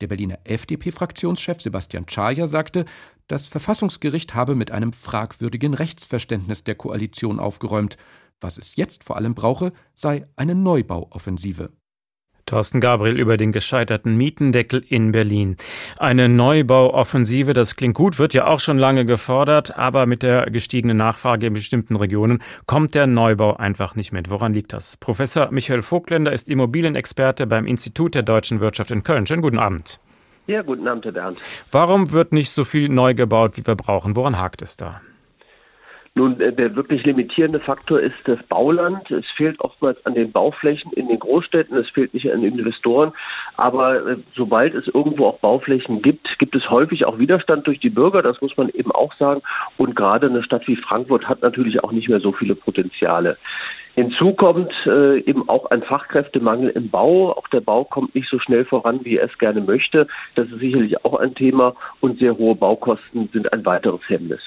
[0.00, 2.84] Der Berliner FDP-Fraktionschef Sebastian Czaja sagte,
[3.28, 7.96] das Verfassungsgericht habe mit einem fragwürdigen Rechtsverständnis der Koalition aufgeräumt.
[8.40, 11.70] Was es jetzt vor allem brauche, sei eine Neubauoffensive.
[12.52, 15.56] Thorsten Gabriel über den gescheiterten Mietendeckel in Berlin.
[15.96, 20.98] Eine Neubauoffensive, das klingt gut, wird ja auch schon lange gefordert, aber mit der gestiegenen
[20.98, 24.28] Nachfrage in bestimmten Regionen kommt der Neubau einfach nicht mit.
[24.28, 24.98] Woran liegt das?
[24.98, 29.26] Professor Michael Vogtländer ist Immobilienexperte beim Institut der deutschen Wirtschaft in Köln.
[29.26, 29.98] Schönen guten Abend.
[30.46, 31.38] Ja, guten Abend, Herr Bernd.
[31.70, 34.14] Warum wird nicht so viel neu gebaut, wie wir brauchen?
[34.14, 35.00] Woran hakt es da?
[36.14, 39.10] Nun, äh, der wirklich limitierende Faktor ist das Bauland.
[39.10, 43.12] Es fehlt oftmals an den Bauflächen in den Großstädten, es fehlt nicht an Investoren.
[43.56, 47.88] Aber äh, sobald es irgendwo auch Bauflächen gibt, gibt es häufig auch Widerstand durch die
[47.88, 49.40] Bürger, das muss man eben auch sagen.
[49.78, 53.38] Und gerade eine Stadt wie Frankfurt hat natürlich auch nicht mehr so viele Potenziale.
[53.94, 57.32] Hinzu kommt äh, eben auch ein Fachkräftemangel im Bau.
[57.32, 60.06] Auch der Bau kommt nicht so schnell voran, wie er es gerne möchte.
[60.34, 61.74] Das ist sicherlich auch ein Thema.
[62.00, 64.40] Und sehr hohe Baukosten sind ein weiteres Hemmnis.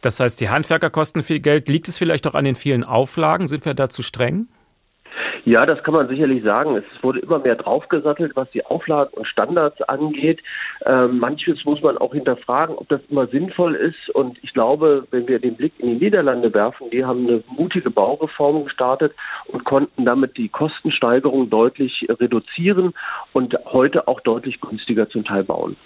[0.00, 1.68] Das heißt, die Handwerker kosten viel Geld.
[1.68, 3.48] Liegt es vielleicht auch an den vielen Auflagen?
[3.48, 4.48] Sind wir da zu streng?
[5.44, 6.76] Ja, das kann man sicherlich sagen.
[6.76, 10.40] Es wurde immer mehr draufgesattelt, was die Auflagen und Standards angeht.
[10.84, 14.10] Ähm, manches muss man auch hinterfragen, ob das immer sinnvoll ist.
[14.14, 17.90] Und ich glaube, wenn wir den Blick in die Niederlande werfen, die haben eine mutige
[17.90, 19.14] Baureform gestartet
[19.46, 22.94] und konnten damit die Kostensteigerung deutlich reduzieren
[23.32, 25.76] und heute auch deutlich günstiger zum Teil bauen.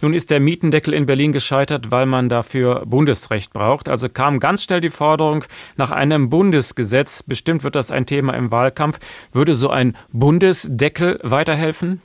[0.00, 3.88] Nun ist der Mietendeckel in Berlin gescheitert, weil man dafür Bundesrecht braucht.
[3.88, 5.44] Also kam ganz schnell die Forderung
[5.76, 7.22] nach einem Bundesgesetz.
[7.22, 8.98] Bestimmt wird das ein Thema im Wahlkampf.
[9.32, 12.02] Würde so ein Bundesdeckel weiterhelfen?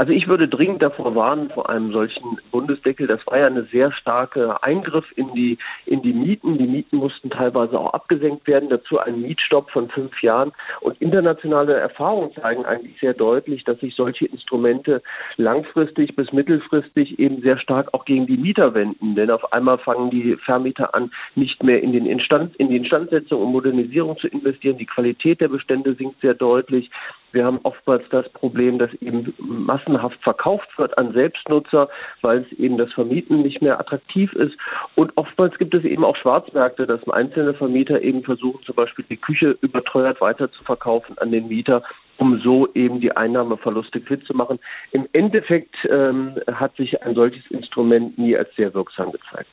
[0.00, 3.06] Also ich würde dringend davor warnen vor einem solchen Bundesdeckel.
[3.06, 6.56] Das war ja eine sehr starke Eingriff in die in die Mieten.
[6.56, 8.70] Die Mieten mussten teilweise auch abgesenkt werden.
[8.70, 10.52] Dazu ein Mietstopp von fünf Jahren.
[10.80, 15.02] Und internationale Erfahrungen zeigen eigentlich sehr deutlich, dass sich solche Instrumente
[15.36, 19.16] langfristig bis mittelfristig eben sehr stark auch gegen die Mieter wenden.
[19.16, 23.42] Denn auf einmal fangen die Vermieter an, nicht mehr in den Instand in die Instandsetzung
[23.42, 24.78] und Modernisierung zu investieren.
[24.78, 26.90] Die Qualität der Bestände sinkt sehr deutlich.
[27.32, 31.88] Wir haben oftmals das Problem, dass eben massenhaft verkauft wird an Selbstnutzer,
[32.22, 34.56] weil es eben das Vermieten nicht mehr attraktiv ist.
[34.96, 39.16] Und oftmals gibt es eben auch Schwarzmärkte, dass einzelne Vermieter eben versuchen, zum Beispiel die
[39.16, 41.82] Küche überteuert weiter zu verkaufen an den Mieter
[42.20, 44.58] um so eben die Einnahmeverluste quitt zu machen.
[44.92, 49.50] Im Endeffekt ähm, hat sich ein solches Instrument nie als sehr wirksam gezeigt.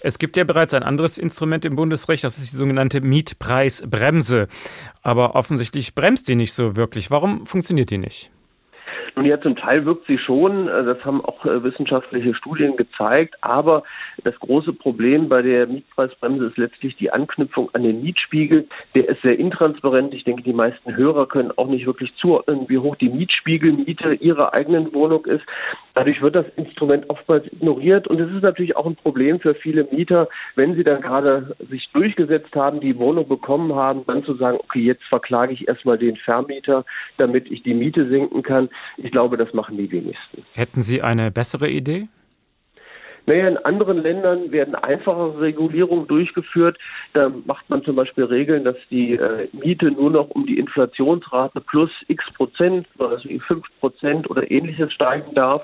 [0.00, 4.48] Es gibt ja bereits ein anderes Instrument im Bundesrecht, das ist die sogenannte Mietpreisbremse.
[5.02, 7.10] Aber offensichtlich bremst die nicht so wirklich.
[7.10, 8.32] Warum funktioniert die nicht?
[9.18, 13.34] Nun ja, zum Teil wirkt sie schon, äh, das haben auch äh, wissenschaftliche Studien gezeigt,
[13.40, 13.82] aber
[14.22, 18.68] das große Problem bei der Mietpreisbremse ist letztlich die Anknüpfung an den Mietspiegel.
[18.94, 20.14] Der ist sehr intransparent.
[20.14, 24.54] Ich denke, die meisten Hörer können auch nicht wirklich zuordnen, wie hoch die Mietspiegelmiete ihrer
[24.54, 25.44] eigenen Wohnung ist.
[25.94, 29.88] Dadurch wird das Instrument oftmals ignoriert und es ist natürlich auch ein Problem für viele
[29.90, 34.58] Mieter, wenn sie dann gerade sich durchgesetzt haben, die Wohnung bekommen haben, dann zu sagen,
[34.62, 36.84] okay, jetzt verklage ich erstmal den Vermieter,
[37.16, 38.68] damit ich die Miete senken kann.
[39.10, 40.44] Glaube, das machen die wenigsten.
[40.54, 42.08] Hätten Sie eine bessere Idee?
[43.28, 46.78] Naja, in anderen Ländern werden einfachere Regulierungen durchgeführt.
[47.12, 51.60] Da macht man zum Beispiel Regeln, dass die äh, Miete nur noch um die Inflationsrate
[51.60, 55.62] plus x Prozent, also 5 Prozent oder ähnliches steigen darf.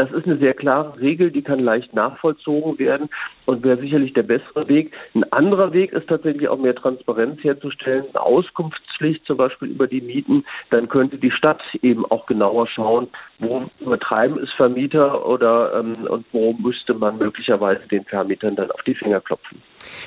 [0.00, 3.10] Das ist eine sehr klare Regel, die kann leicht nachvollzogen werden
[3.44, 4.94] und wäre sicherlich der bessere Weg.
[5.14, 10.00] Ein anderer Weg ist tatsächlich auch mehr Transparenz herzustellen, eine Auskunftspflicht zum Beispiel über die
[10.00, 10.46] Mieten.
[10.70, 13.08] Dann könnte die Stadt eben auch genauer schauen,
[13.40, 18.82] wo übertreiben es Vermieter oder ähm, und wo müsste man möglicherweise den Vermietern dann auf
[18.84, 19.60] die Finger klopfen.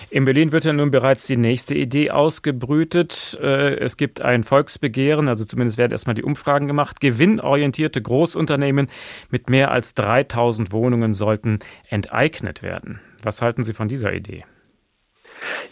[0.10, 3.38] In Berlin wird ja nun bereits die nächste Idee ausgebrütet.
[3.42, 7.00] Äh, es gibt ein Volksbegehren, also zumindest werden erstmal die Umfragen gemacht.
[7.00, 8.90] Gewinnorientierte Großunternehmen
[9.30, 11.60] mit mehr als 3000 Wohnungen sollten
[11.90, 13.00] enteignet werden.
[13.24, 14.44] Was halten Sie von dieser Idee?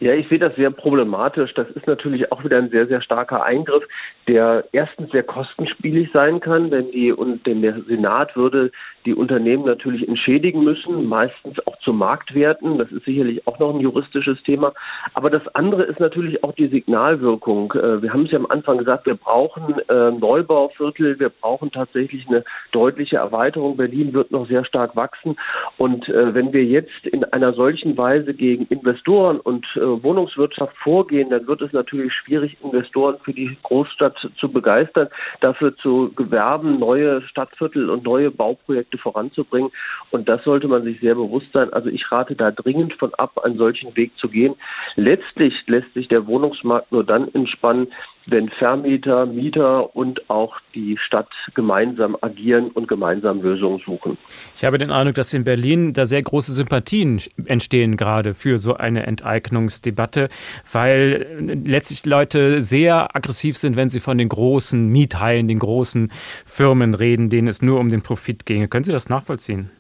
[0.02, 1.54] Ja, ich sehe das sehr problematisch.
[1.54, 3.84] Das ist natürlich auch wieder ein sehr, sehr starker Eingriff,
[4.28, 8.72] der erstens sehr kostenspielig sein kann, denn die und denn der Senat würde
[9.06, 12.78] die Unternehmen natürlich entschädigen müssen, meistens auch zu Marktwerten.
[12.78, 14.74] Das ist sicherlich auch noch ein juristisches Thema.
[15.14, 17.74] Aber das andere ist natürlich auch die Signalwirkung.
[17.74, 22.28] Äh, wir haben es ja am Anfang gesagt, wir brauchen äh, Neubauviertel, wir brauchen tatsächlich
[22.28, 23.78] eine deutliche Erweiterung.
[23.78, 25.36] Berlin wird noch sehr stark wachsen.
[25.78, 31.48] Und äh, wenn wir jetzt in einer solchen Weise gegen Investoren und Wohnungswirtschaft vorgehen, dann
[31.48, 35.08] wird es natürlich schwierig, Investoren für die Großstadt zu begeistern,
[35.40, 39.72] dafür zu gewerben, neue Stadtviertel und neue Bauprojekte Projekte voranzubringen.
[40.12, 41.72] Und das sollte man sich sehr bewusst sein.
[41.74, 44.56] Also ich rate da dringend von ab, einen solchen Weg zu gehen.
[44.96, 47.88] Letztlich lässt sich der Wohnungsmarkt nur dann entspannen,
[48.28, 54.18] wenn Vermieter, Mieter und auch die Stadt gemeinsam agieren und gemeinsam Lösungen suchen.
[54.56, 58.76] Ich habe den Eindruck, dass in Berlin da sehr große Sympathien entstehen gerade für so
[58.76, 60.30] eine Enteignungsdebatte,
[60.72, 66.10] weil letztlich Leute sehr aggressiv sind, wenn sie von den großen Miethaien, den großen
[66.46, 68.68] Firmen reden, denen es nur um den Profit ginge.
[68.68, 69.72] Können Sie das nachvollziehen?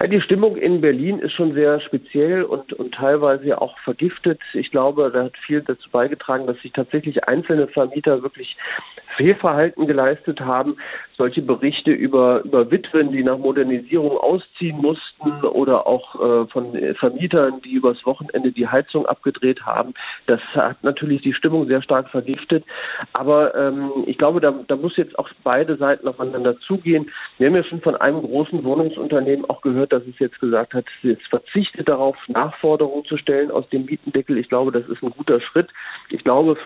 [0.00, 4.40] Ja, die Stimmung in Berlin ist schon sehr speziell und, und teilweise auch vergiftet.
[4.52, 8.56] Ich glaube, da hat viel dazu beigetragen, dass sich tatsächlich einzelne Vermieter wirklich
[9.16, 10.76] Fehlverhalten geleistet haben.
[11.16, 17.60] Solche Berichte über, über Witwen, die nach Modernisierung ausziehen mussten oder auch äh, von Vermietern,
[17.62, 19.94] die übers Wochenende die Heizung abgedreht haben,
[20.26, 22.64] das hat natürlich die Stimmung sehr stark vergiftet.
[23.12, 27.10] Aber ähm, ich glaube, da, da muss jetzt auch beide Seiten aufeinander zugehen.
[27.38, 30.84] Wir haben ja schon von einem großen Wohnungsunternehmen auch gehört, dass es jetzt gesagt hat,
[31.02, 34.38] es verzichtet darauf, Nachforderungen zu stellen aus dem Mietendeckel.
[34.38, 35.68] Ich glaube, das ist ein guter Schritt.
[36.10, 36.56] Ich glaube,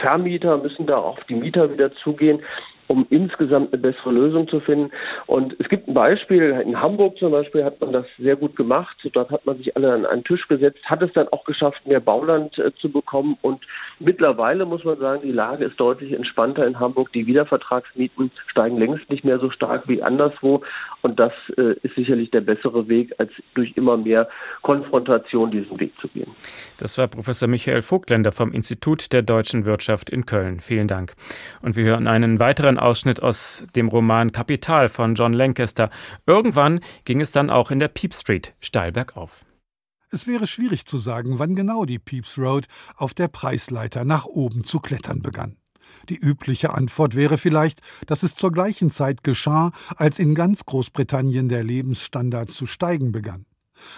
[0.00, 2.42] Vermieter müssen da auf die Mieter wieder zugehen
[2.90, 4.90] um insgesamt eine bessere Lösung zu finden.
[5.28, 8.96] Und es gibt ein Beispiel, in Hamburg zum Beispiel hat man das sehr gut gemacht.
[9.12, 12.00] Dort hat man sich alle an einen Tisch gesetzt, hat es dann auch geschafft, mehr
[12.00, 13.38] Bauland äh, zu bekommen.
[13.42, 13.64] Und
[14.00, 17.12] mittlerweile muss man sagen, die Lage ist deutlich entspannter in Hamburg.
[17.12, 20.62] Die Wiedervertragsmieten steigen längst nicht mehr so stark wie anderswo.
[21.02, 24.28] Und das äh, ist sicherlich der bessere Weg, als durch immer mehr
[24.62, 26.32] Konfrontation diesen Weg zu gehen.
[26.78, 30.58] Das war Professor Michael Vogtländer vom Institut der deutschen Wirtschaft in Köln.
[30.58, 31.12] Vielen Dank.
[31.62, 35.90] Und wir hören einen weiteren Ausschnitt aus dem Roman Kapital von John Lancaster.
[36.26, 39.44] Irgendwann ging es dann auch in der Peep Street steil bergauf.
[40.12, 42.66] Es wäre schwierig zu sagen, wann genau die Peeps Road
[42.96, 45.56] auf der Preisleiter nach oben zu klettern begann.
[46.08, 51.48] Die übliche Antwort wäre vielleicht, dass es zur gleichen Zeit geschah, als in ganz Großbritannien
[51.48, 53.46] der Lebensstandard zu steigen begann.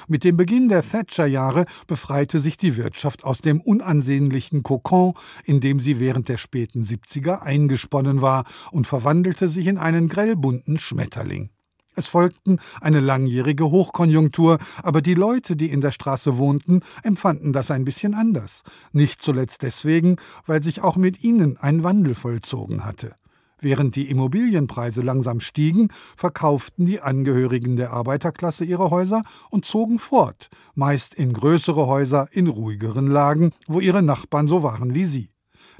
[0.08, 5.14] Mit dem Beginn der Thatcher-Jahre befreite sich die Wirtschaft aus dem unansehnlichen Kokon,
[5.44, 10.78] in dem sie während der späten 70er eingesponnen war, und verwandelte sich in einen grellbunten
[10.78, 11.50] Schmetterling.
[11.94, 17.70] Es folgten eine langjährige Hochkonjunktur, aber die Leute, die in der Straße wohnten, empfanden das
[17.70, 18.62] ein bisschen anders.
[18.92, 20.16] Nicht zuletzt deswegen,
[20.46, 23.14] weil sich auch mit ihnen ein Wandel vollzogen hatte.
[23.62, 30.48] Während die Immobilienpreise langsam stiegen, verkauften die Angehörigen der Arbeiterklasse ihre Häuser und zogen fort,
[30.74, 35.30] meist in größere Häuser in ruhigeren Lagen, wo ihre Nachbarn so waren wie sie.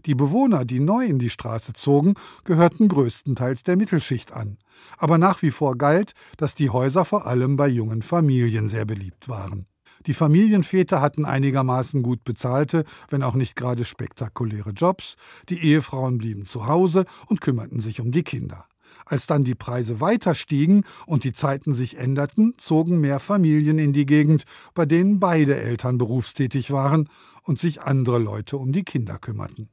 [0.06, 2.14] Die Bewohner, die neu in die Straße zogen,
[2.44, 4.58] gehörten größtenteils der Mittelschicht an.
[4.96, 9.28] Aber nach wie vor galt, dass die Häuser vor allem bei jungen Familien sehr beliebt
[9.28, 9.66] waren.
[10.06, 15.16] Die Familienväter hatten einigermaßen gut bezahlte, wenn auch nicht gerade spektakuläre Jobs,
[15.48, 18.66] die Ehefrauen blieben zu Hause und kümmerten sich um die Kinder.
[19.06, 23.92] Als dann die Preise weiter stiegen und die Zeiten sich änderten, zogen mehr Familien in
[23.92, 27.08] die Gegend, bei denen beide Eltern berufstätig waren
[27.42, 29.68] und sich andere Leute um die Kinder kümmerten.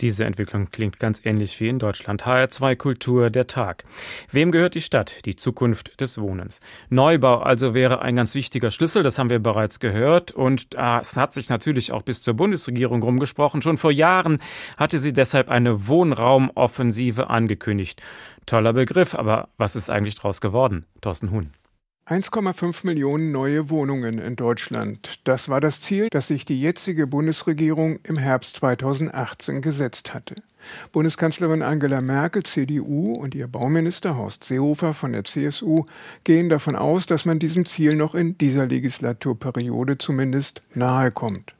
[0.00, 2.24] Diese Entwicklung klingt ganz ähnlich wie in Deutschland.
[2.24, 3.84] HR2 Kultur, der Tag.
[4.30, 5.24] Wem gehört die Stadt?
[5.24, 6.60] Die Zukunft des Wohnens.
[6.90, 10.32] Neubau also wäre ein ganz wichtiger Schlüssel, das haben wir bereits gehört.
[10.32, 13.62] Und äh, es hat sich natürlich auch bis zur Bundesregierung rumgesprochen.
[13.62, 14.40] Schon vor Jahren
[14.76, 18.02] hatte sie deshalb eine Wohnraumoffensive angekündigt.
[18.46, 20.86] Toller Begriff, aber was ist eigentlich daraus geworden?
[21.00, 21.52] Thorsten Huhn.
[22.06, 25.20] 1,5 Millionen neue Wohnungen in Deutschland.
[25.24, 30.34] Das war das Ziel, das sich die jetzige Bundesregierung im Herbst 2018 gesetzt hatte.
[30.92, 35.86] Bundeskanzlerin Angela Merkel, CDU, und ihr Bauminister Horst Seehofer von der CSU
[36.24, 41.54] gehen davon aus, dass man diesem Ziel noch in dieser Legislaturperiode zumindest nahe kommt.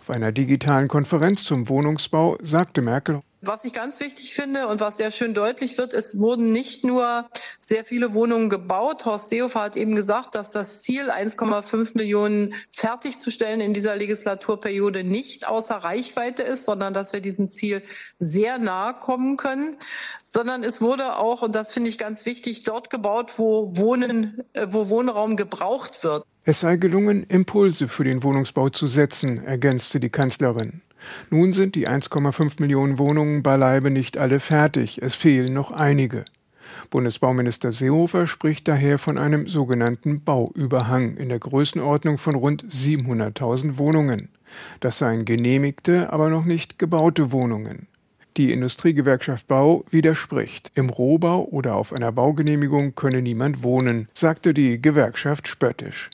[0.00, 4.98] Auf einer digitalen Konferenz zum Wohnungsbau sagte Merkel was ich ganz wichtig finde und was
[4.98, 9.04] sehr schön deutlich wird, es wurden nicht nur sehr viele Wohnungen gebaut.
[9.06, 15.48] Horst Seehofer hat eben gesagt, dass das Ziel, 1,5 Millionen fertigzustellen in dieser Legislaturperiode nicht
[15.48, 17.82] außer Reichweite ist, sondern dass wir diesem Ziel
[18.18, 19.76] sehr nahe kommen können,
[20.22, 24.66] sondern es wurde auch, und das finde ich ganz wichtig, dort gebaut, wo Wohnen, äh,
[24.70, 26.24] wo Wohnraum gebraucht wird.
[26.44, 30.80] Es sei gelungen, Impulse für den Wohnungsbau zu setzen, ergänzte die Kanzlerin.
[31.30, 36.24] Nun sind die 1,5 Millionen Wohnungen beileibe nicht alle fertig, es fehlen noch einige.
[36.90, 44.28] Bundesbauminister Seehofer spricht daher von einem sogenannten Bauüberhang in der Größenordnung von rund 700.000 Wohnungen.
[44.80, 47.86] Das seien genehmigte, aber noch nicht gebaute Wohnungen.
[48.36, 50.70] Die Industriegewerkschaft Bau widerspricht.
[50.74, 56.10] Im Rohbau oder auf einer Baugenehmigung könne niemand wohnen, sagte die Gewerkschaft spöttisch.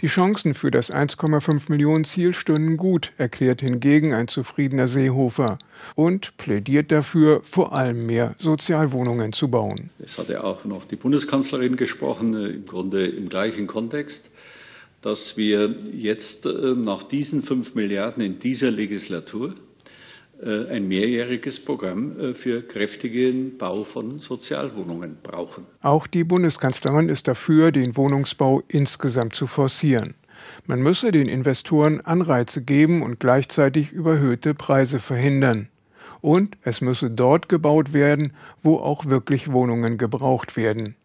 [0.00, 5.58] Die Chancen für das 1,5 Millionen Ziel stünden gut, erklärt hingegen ein zufriedener Seehofer
[5.94, 9.90] und plädiert dafür, vor allem mehr Sozialwohnungen zu bauen.
[9.98, 14.30] Es hat ja auch noch die Bundeskanzlerin gesprochen, äh, im Grunde im gleichen Kontext,
[15.02, 19.54] dass wir jetzt äh, nach diesen 5 Milliarden in dieser Legislatur
[20.70, 25.66] ein mehrjähriges Programm äh, für kräftigen Bau von Sozialwohnungen brauchen.
[25.82, 30.14] Auch die Bundeskanzlerin ist dafür, den Wohnungsbau insgesamt zu forcieren.
[30.66, 35.68] Man müsse den Investoren Anreize geben und gleichzeitig überhöhte Preise verhindern.
[36.20, 40.96] Und es müsse dort gebaut werden, wo auch wirklich Wohnungen gebraucht werden.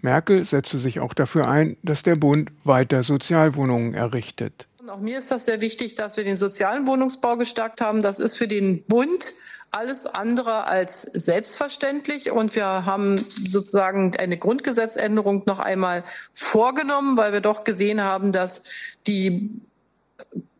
[0.00, 4.67] Merkel setzte sich auch dafür ein, dass der Bund weiter Sozialwohnungen errichtet.
[4.88, 8.02] Auch mir ist das sehr wichtig, dass wir den sozialen Wohnungsbau gestärkt haben.
[8.02, 9.32] Das ist für den Bund
[9.70, 12.30] alles andere als selbstverständlich.
[12.30, 18.62] Und wir haben sozusagen eine Grundgesetzänderung noch einmal vorgenommen, weil wir doch gesehen haben, dass
[19.06, 19.50] die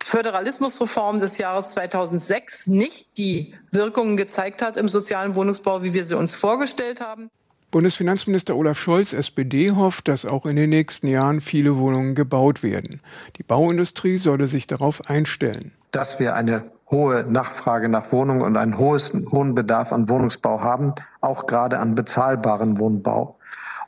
[0.02, 6.16] Föderalismusreform des Jahres 2006 nicht die Wirkungen gezeigt hat im sozialen Wohnungsbau, wie wir sie
[6.16, 7.30] uns vorgestellt haben.
[7.70, 13.00] Bundesfinanzminister Olaf Scholz, SPD, hofft, dass auch in den nächsten Jahren viele Wohnungen gebaut werden.
[13.36, 15.72] Die Bauindustrie solle sich darauf einstellen.
[15.92, 21.44] Dass wir eine hohe Nachfrage nach Wohnungen und einen hohen Bedarf an Wohnungsbau haben, auch
[21.44, 23.36] gerade an bezahlbaren Wohnbau.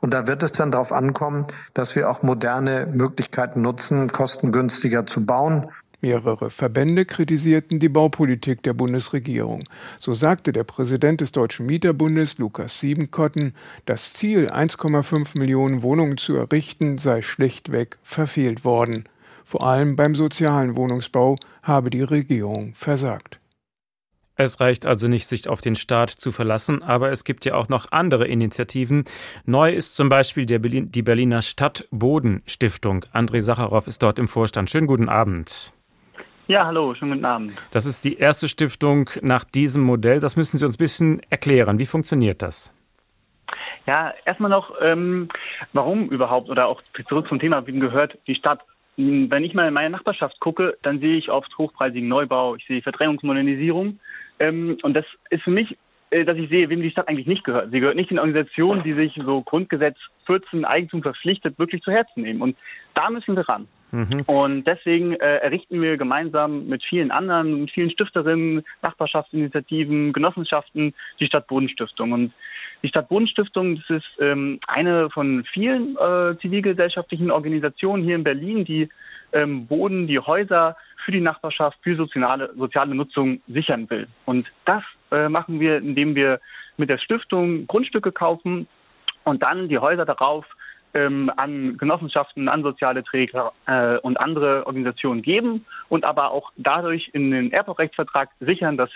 [0.01, 5.25] Und da wird es dann darauf ankommen, dass wir auch moderne Möglichkeiten nutzen, kostengünstiger zu
[5.25, 5.67] bauen
[6.01, 9.63] Mehrere Verbände kritisierten die Baupolitik der Bundesregierung.
[9.99, 13.53] So sagte der Präsident des Deutschen Mieterbundes, Lukas Siebenkotten,
[13.85, 19.05] das Ziel, 1,5 Millionen Wohnungen zu errichten, sei schlichtweg verfehlt worden.
[19.45, 23.39] Vor allem beim sozialen Wohnungsbau habe die Regierung versagt.
[24.35, 27.69] Es reicht also nicht, sich auf den Staat zu verlassen, aber es gibt ja auch
[27.69, 29.03] noch andere Initiativen.
[29.45, 33.05] Neu ist zum Beispiel Berlin, die Berliner Stadtbodenstiftung.
[33.13, 34.71] André Sacharow ist dort im Vorstand.
[34.71, 35.73] Schönen guten Abend.
[36.51, 37.53] Ja, hallo, schönen guten Abend.
[37.71, 40.19] Das ist die erste Stiftung nach diesem Modell.
[40.19, 41.79] Das müssen Sie uns ein bisschen erklären.
[41.79, 42.75] Wie funktioniert das?
[43.87, 45.29] Ja, erstmal noch, ähm,
[45.71, 48.59] warum überhaupt oder auch zurück zum Thema, wie gehört die Stadt.
[48.97, 52.81] Wenn ich mal in meine Nachbarschaft gucke, dann sehe ich oft hochpreisigen Neubau, ich sehe
[52.81, 54.01] Verdrängungsmodernisierung.
[54.39, 55.77] Ähm, und das ist für mich,
[56.09, 57.71] äh, dass ich sehe, wem die Stadt eigentlich nicht gehört.
[57.71, 62.23] Sie gehört nicht den Organisationen, die sich so Grundgesetz 14 Eigentum verpflichtet, wirklich zu Herzen
[62.23, 62.41] nehmen.
[62.41, 62.57] Und
[62.93, 63.69] da müssen wir ran.
[63.91, 64.23] Mhm.
[64.27, 71.25] Und deswegen äh, errichten wir gemeinsam mit vielen anderen, mit vielen Stifterinnen, Nachbarschaftsinitiativen, Genossenschaften die
[71.25, 72.11] Stadtbodenstiftung.
[72.11, 72.33] Und
[72.83, 78.89] die Stadtbodenstiftung, das ist ähm, eine von vielen äh, zivilgesellschaftlichen Organisationen hier in Berlin, die
[79.33, 84.07] ähm, Boden, die Häuser für die Nachbarschaft, für soziale, soziale Nutzung sichern will.
[84.25, 86.39] Und das äh, machen wir, indem wir
[86.77, 88.67] mit der Stiftung Grundstücke kaufen
[89.23, 90.45] und dann die Häuser darauf
[90.93, 97.09] ähm, an Genossenschaften, an soziale Träger äh, und andere Organisationen geben und aber auch dadurch
[97.13, 98.89] in den Erbaurechtsvertrag sichern, dass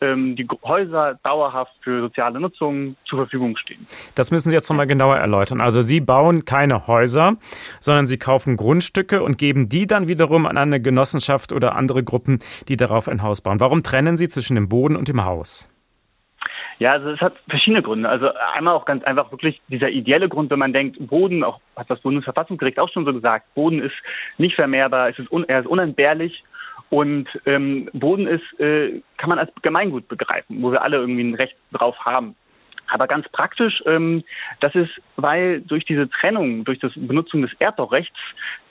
[0.00, 3.86] ähm, die Häuser dauerhaft für soziale Nutzung zur Verfügung stehen.
[4.14, 5.60] Das müssen Sie jetzt nochmal genauer erläutern.
[5.60, 7.36] Also Sie bauen keine Häuser,
[7.80, 12.40] sondern Sie kaufen Grundstücke und geben die dann wiederum an eine Genossenschaft oder andere Gruppen,
[12.68, 13.60] die darauf ein Haus bauen.
[13.60, 15.69] Warum trennen Sie zwischen dem Boden und dem Haus?
[16.80, 18.08] Ja, also es hat verschiedene Gründe.
[18.08, 21.90] Also einmal auch ganz einfach wirklich dieser ideelle Grund, wenn man denkt, Boden, auch hat
[21.90, 23.94] das Bundesverfassungsgericht auch schon so gesagt, Boden ist
[24.38, 26.42] nicht vermehrbar, es ist un, er ist unentbehrlich
[26.88, 31.34] und ähm, Boden ist, äh, kann man als Gemeingut begreifen, wo wir alle irgendwie ein
[31.34, 32.34] Recht drauf haben.
[32.90, 34.24] Aber ganz praktisch, ähm,
[34.60, 38.18] das ist, weil durch diese Trennung, durch das Benutzung des Erbbaurechts,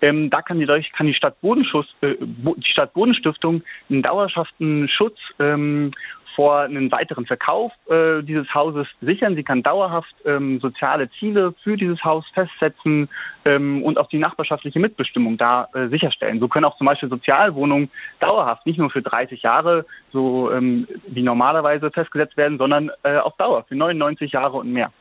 [0.01, 5.17] ähm, da kann die, kann die Stadt Bodenschutz, äh, die Stadt Bodenstiftung einen dauerhaften Schutz
[5.39, 5.91] ähm,
[6.39, 9.35] vor einem weiteren Verkauf äh, dieses Hauses sichern.
[9.35, 13.09] Sie kann dauerhaft ähm, soziale Ziele für dieses Haus festsetzen
[13.43, 16.39] ähm, und auch die nachbarschaftliche Mitbestimmung da äh, sicherstellen.
[16.39, 21.23] So können auch zum Beispiel Sozialwohnungen dauerhaft, nicht nur für 30 Jahre, so ähm, wie
[21.23, 24.93] normalerweise festgesetzt werden, sondern äh, auf Dauer für 99 Jahre und mehr.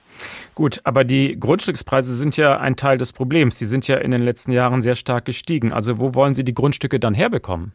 [0.57, 3.59] Gut, aber die Grundstückspreise sind ja ein Teil des Problems.
[3.59, 5.72] Die sind ja in den letzten Jahren sehr stark gestiegen.
[5.72, 7.74] Also wo wollen Sie die Grundstücke dann herbekommen?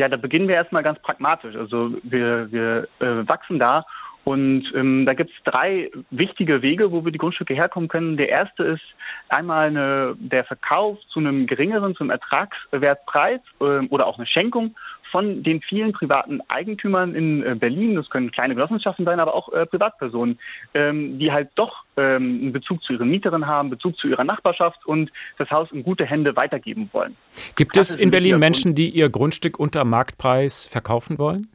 [0.00, 1.54] Ja, da beginnen wir erstmal ganz pragmatisch.
[1.54, 3.84] Also wir, wir äh, wachsen da
[4.24, 8.16] und ähm, da gibt es drei wichtige Wege, wo wir die Grundstücke herkommen können.
[8.16, 8.94] Der erste ist
[9.28, 14.74] einmal eine, der Verkauf zu einem geringeren, zum Ertragswertpreis äh, oder auch eine Schenkung
[15.10, 19.52] von den vielen privaten Eigentümern in äh, Berlin, das können kleine Genossenschaften sein, aber auch
[19.52, 20.38] äh, Privatpersonen,
[20.74, 24.84] ähm, die halt doch ähm, einen Bezug zu ihren Mieterinnen haben, Bezug zu ihrer Nachbarschaft
[24.86, 27.16] und das Haus in gute Hände weitergeben wollen.
[27.56, 31.48] Gibt das es in Berlin Menschen, die ihr Grundstück unter Marktpreis verkaufen wollen?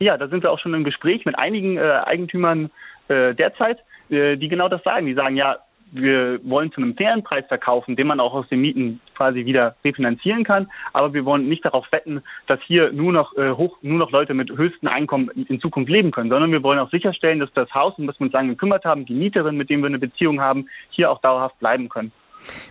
[0.00, 2.70] Ja, da sind wir auch schon im Gespräch mit einigen äh, Eigentümern
[3.08, 3.78] äh, derzeit,
[4.10, 5.06] äh, die genau das sagen.
[5.06, 5.58] Die sagen, ja,
[5.94, 9.76] wir wollen zu einem fairen Preis verkaufen, den man auch aus den Mieten quasi wieder
[9.84, 10.68] refinanzieren kann.
[10.92, 14.34] Aber wir wollen nicht darauf wetten, dass hier nur noch äh, hoch, nur noch Leute
[14.34, 17.94] mit höchsten Einkommen in Zukunft leben können, sondern wir wollen auch sicherstellen, dass das Haus,
[17.96, 20.68] um das wir uns lange gekümmert haben, die Mieterin, mit dem wir eine Beziehung haben,
[20.90, 22.12] hier auch dauerhaft bleiben können.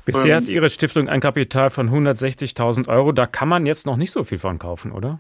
[0.06, 3.12] Bisher ähm, hat Ihre Stiftung ein Kapital von 160.000 Euro.
[3.12, 5.20] Da kann man jetzt noch nicht so viel von kaufen, oder?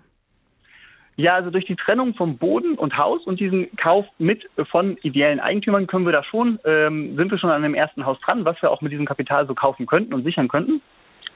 [1.16, 5.40] Ja, also durch die Trennung vom Boden und Haus und diesen Kauf mit von ideellen
[5.40, 8.60] Eigentümern können wir da schon, ähm, sind wir schon an dem ersten Haus dran, was
[8.64, 10.82] wir auch mit diesem Kapital so kaufen könnten und sichern könnten.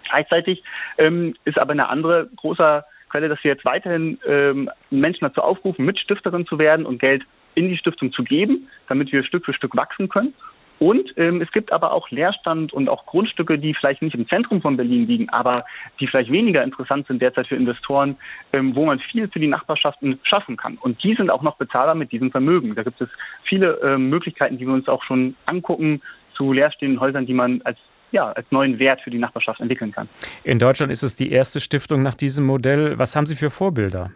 [0.10, 0.64] Gleichzeitig
[0.98, 5.86] ähm, ist aber eine andere große Quelle, dass wir jetzt weiterhin ähm, Menschen dazu aufrufen,
[5.86, 7.24] Mitstifterin zu werden und Geld
[7.56, 10.34] in die Stiftung zu geben, damit wir Stück für Stück wachsen können.
[10.80, 14.62] Und ähm, es gibt aber auch Leerstand und auch Grundstücke, die vielleicht nicht im Zentrum
[14.62, 15.66] von Berlin liegen, aber
[16.00, 18.18] die vielleicht weniger interessant sind derzeit für Investoren,
[18.54, 20.78] ähm, wo man viel für die Nachbarschaften schaffen kann.
[20.78, 22.76] Und die sind auch noch bezahlbar mit diesem Vermögen.
[22.76, 23.10] Da gibt es
[23.44, 26.02] viele ähm, Möglichkeiten, die wir uns auch schon angucken
[26.36, 27.78] zu leerstehenden Häusern, die man als
[28.12, 30.08] ja, als neuen Wert für die Nachbarschaft entwickeln kann.
[30.46, 32.98] In Deutschland ist es die erste Stiftung nach diesem Modell.
[32.98, 34.12] Was haben Sie für Vorbilder?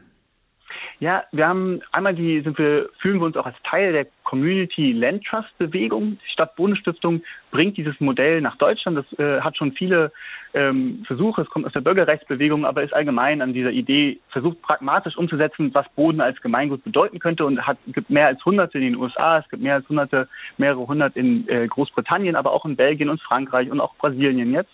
[1.01, 4.91] Ja, wir haben einmal die, sind wir, fühlen wir uns auch als Teil der Community
[4.91, 6.19] Land Trust Bewegung.
[6.23, 8.99] Die Stadt Bundesstiftung bringt dieses Modell nach Deutschland.
[8.99, 10.11] Das äh, hat schon viele
[10.53, 11.41] ähm, Versuche.
[11.41, 15.89] Es kommt aus der Bürgerrechtsbewegung, aber ist allgemein an dieser Idee versucht pragmatisch umzusetzen, was
[15.95, 19.49] Boden als Gemeingut bedeuten könnte und hat gibt mehr als hunderte in den USA, es
[19.49, 23.71] gibt mehr als hunderte, mehrere hundert in äh, Großbritannien, aber auch in Belgien und Frankreich
[23.71, 24.71] und auch Brasilien jetzt.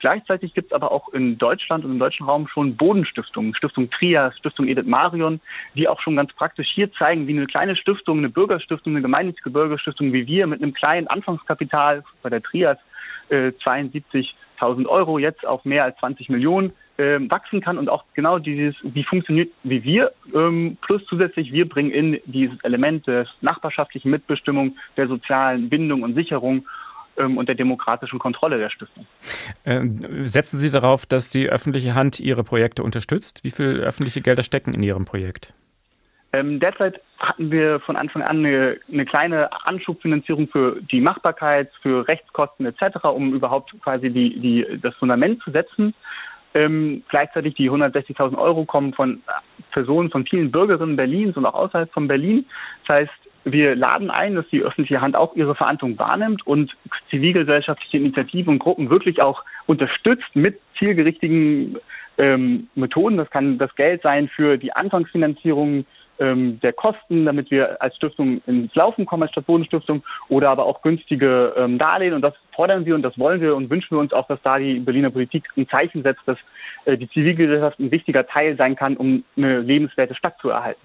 [0.00, 4.36] Gleichzeitig gibt es aber auch in Deutschland und im deutschen Raum schon Bodenstiftungen, Stiftung Trias,
[4.38, 5.40] Stiftung Edith Marion,
[5.74, 9.50] die auch schon ganz praktisch hier zeigen, wie eine kleine Stiftung, eine Bürgerstiftung, eine gemeinnützige
[9.50, 12.78] Bürgerstiftung wie wir mit einem kleinen Anfangskapital bei der Trias
[13.28, 18.38] äh, 72.000 Euro jetzt auf mehr als 20 Millionen äh, wachsen kann und auch genau
[18.38, 24.10] dieses, wie funktioniert wie wir, ähm, plus zusätzlich wir bringen in dieses Element des nachbarschaftlichen
[24.10, 26.66] Mitbestimmung, der sozialen Bindung und Sicherung
[27.18, 29.06] ähm, und der demokratischen Kontrolle der Stiftung.
[29.64, 33.44] Ähm, setzen Sie darauf, dass die öffentliche Hand Ihre Projekte unterstützt?
[33.44, 35.52] Wie viel öffentliche Gelder stecken in Ihrem Projekt?
[36.32, 42.06] Ähm, derzeit hatten wir von Anfang an eine, eine, kleine Anschubfinanzierung für die Machbarkeit, für
[42.06, 45.94] Rechtskosten etc., um überhaupt quasi die, die, das Fundament zu setzen.
[46.54, 49.22] Ähm, gleichzeitig die 160.000 Euro kommen von
[49.70, 52.46] Personen, von vielen Bürgerinnen Berlins und auch außerhalb von Berlin.
[52.86, 53.12] Das heißt,
[53.44, 56.76] wir laden ein, dass die öffentliche Hand auch ihre Verantwortung wahrnimmt und
[57.10, 61.78] zivilgesellschaftliche Initiativen und Gruppen wirklich auch unterstützt mit zielgerichtigen
[62.18, 63.16] ähm, Methoden.
[63.16, 65.86] Das kann das Geld sein für die Anfangsfinanzierung
[66.18, 70.82] ähm, der Kosten, damit wir als Stiftung ins Laufen kommen, als Stadtbodenstiftung, oder aber auch
[70.82, 72.14] günstige ähm, Darlehen.
[72.14, 74.58] Und das fordern wir und das wollen wir und wünschen wir uns auch, dass da
[74.58, 76.38] die Berliner Politik ein Zeichen setzt, dass
[76.84, 80.80] äh, die Zivilgesellschaft ein wichtiger Teil sein kann, um eine lebenswerte Stadt zu erhalten.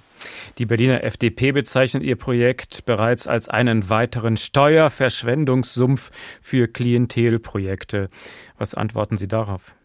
[0.57, 6.11] Die Berliner FDP bezeichnet ihr Projekt bereits als einen weiteren Steuerverschwendungssumpf
[6.41, 8.09] für Klientelprojekte.
[8.57, 9.75] Was antworten Sie darauf?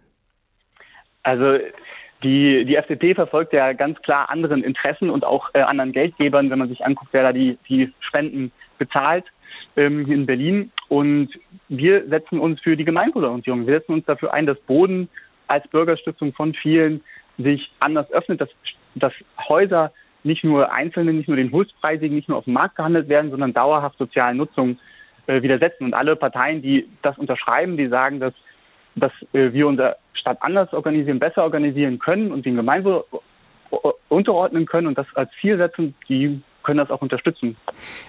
[1.22, 1.59] Also
[2.22, 6.59] die, die FDP verfolgt ja ganz klar anderen Interessen und auch äh, anderen Geldgebern, wenn
[6.59, 9.24] man sich anguckt, wer da die, die Spenden bezahlt
[9.76, 10.72] ähm, in Berlin.
[10.89, 11.30] Und
[11.68, 13.66] wir setzen uns für die Gemeinwohlorientierung.
[13.66, 15.09] Wir setzen uns dafür ein, dass Boden
[15.47, 17.03] als Bürgerstiftung von vielen
[17.39, 18.51] sich anders öffnet, dass,
[18.97, 19.12] dass
[19.49, 19.93] Häuser
[20.25, 23.53] nicht nur einzelne, nicht nur den Höchstpreisigen, nicht nur auf dem Markt gehandelt werden, sondern
[23.53, 24.79] dauerhaft sozialen Nutzung
[25.27, 25.85] äh, widersetzen.
[25.85, 28.35] Und alle Parteien, die das unterschreiben, die sagen, dass,
[28.97, 33.05] dass äh, wir unsere Stadt anders organisieren, besser organisieren können und den Gemeinwohl
[34.09, 37.57] unterordnen können und das als Ziel setzen, die können das auch unterstützen.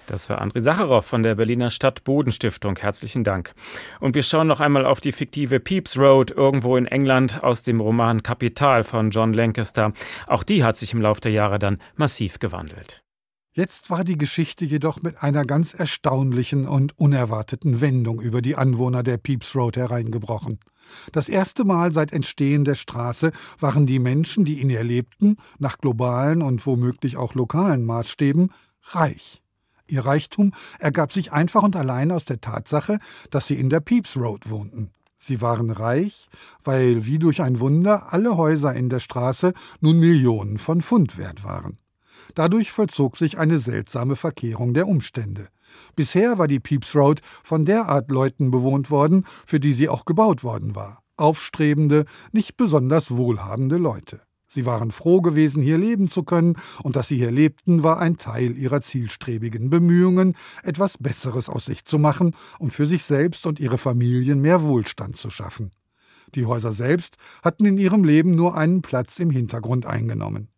[0.06, 2.78] Das war André Sacharow von der Berliner Stadt Bodenstiftung.
[2.78, 3.54] Herzlichen Dank.
[4.02, 7.80] Und wir schauen noch einmal auf die fiktive Pepys Road irgendwo in England aus dem
[7.80, 9.94] Roman Kapital von John Lancaster.
[10.28, 13.02] Auch die hat sich im Laufe der Jahre dann massiv gewandelt.
[13.52, 19.02] Jetzt war die Geschichte jedoch mit einer ganz erstaunlichen und unerwarteten Wendung über die Anwohner
[19.02, 20.60] der Pepys Road hereingebrochen.
[21.14, 25.80] Das erste Mal seit Entstehen der Straße waren die Menschen, die in ihr lebten, nach
[25.80, 28.52] globalen und womöglich auch lokalen Maßstäben
[28.84, 29.42] reich.
[29.88, 33.00] Ihr Reichtum ergab sich einfach und allein aus der Tatsache,
[33.32, 34.92] dass sie in der Pepys Road wohnten.
[35.18, 36.30] Sie waren reich,
[36.64, 41.44] weil wie durch ein Wunder alle Häuser in der Straße nun Millionen von Pfund wert
[41.44, 41.80] waren.
[42.36, 45.50] Dadurch vollzog sich eine seltsame Verkehrung der Umstände.
[45.96, 50.44] Bisher war die Pepys Road von derart Leuten bewohnt worden, für die sie auch gebaut
[50.44, 51.04] worden war.
[51.18, 54.22] Aufstrebende, nicht besonders wohlhabende Leute.
[54.52, 58.18] Sie waren froh gewesen, hier leben zu können, und dass sie hier lebten, war ein
[58.18, 63.60] Teil ihrer zielstrebigen Bemühungen, etwas Besseres aus sich zu machen und für sich selbst und
[63.60, 65.72] ihre Familien mehr Wohlstand zu schaffen.
[66.36, 70.50] Die Häuser selbst hatten in ihrem Leben nur einen Platz im Hintergrund eingenommen.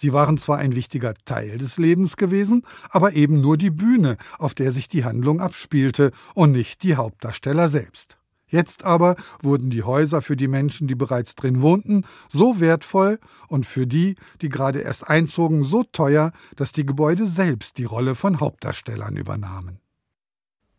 [0.00, 4.54] Sie waren zwar ein wichtiger Teil des Lebens gewesen, aber eben nur die Bühne, auf
[4.54, 8.16] der sich die Handlung abspielte und nicht die Hauptdarsteller selbst.
[8.46, 13.66] Jetzt aber wurden die Häuser für die Menschen, die bereits drin wohnten, so wertvoll und
[13.66, 18.40] für die, die gerade erst einzogen, so teuer, dass die Gebäude selbst die Rolle von
[18.40, 19.79] Hauptdarstellern übernahmen.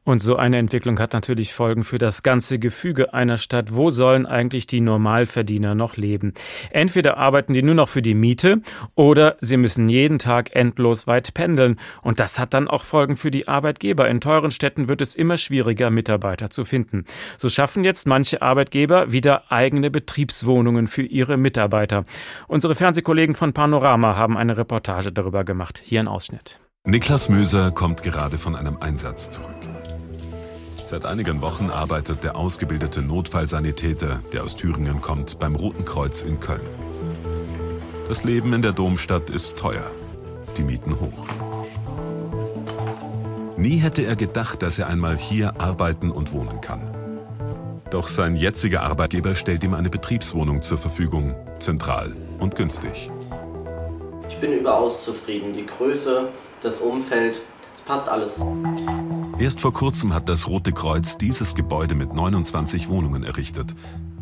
[0.04, 3.76] Und so eine Entwicklung hat natürlich Folgen für das ganze Gefüge einer Stadt.
[3.76, 6.34] Wo sollen eigentlich die Normalverdiener noch leben?
[6.72, 8.62] Entweder arbeiten die nur noch für die Miete
[8.95, 11.80] oder sie müssen jeden Tag endlos weit pendeln.
[12.02, 14.10] Und das hat dann auch Folgen für die Arbeitgeber.
[14.10, 17.06] In teuren Städten wird es immer schwieriger, Mitarbeiter zu finden.
[17.38, 22.06] So schaffen jetzt manche Arbeitgeber wieder eigene Betriebswohnungen für ihre Mitarbeiter.
[22.47, 25.80] Unsere Fernsehkollegen von Panorama haben eine Reportage darüber gemacht.
[25.84, 26.60] Hier ein Ausschnitt.
[26.88, 29.56] Niklas Möser kommt gerade von einem Einsatz zurück.
[30.88, 36.40] Seit einigen Wochen arbeitet der ausgebildete Notfallsanitäter, der aus Thüringen kommt, beim Roten Kreuz in
[36.40, 36.60] Köln.
[38.10, 39.86] Das Leben in der Domstadt ist teuer,
[40.58, 41.28] die Mieten hoch.
[43.58, 46.82] Nie hätte er gedacht, dass er einmal hier arbeiten und wohnen kann.
[47.92, 53.12] Doch sein jetziger Arbeitgeber stellt ihm eine Betriebswohnung zur Verfügung, zentral und günstig.
[54.28, 55.54] Ich bin überaus zufrieden.
[55.54, 56.30] Die Größe,
[56.62, 57.41] das Umfeld,
[57.74, 58.45] es passt alles.
[59.39, 63.76] Erst vor kurzem hat das Rote Kreuz dieses Gebäude mit 29 Wohnungen errichtet,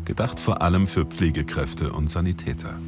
[0.04, 2.78] gedacht vor allem für Pflegekräfte und Sanitäter.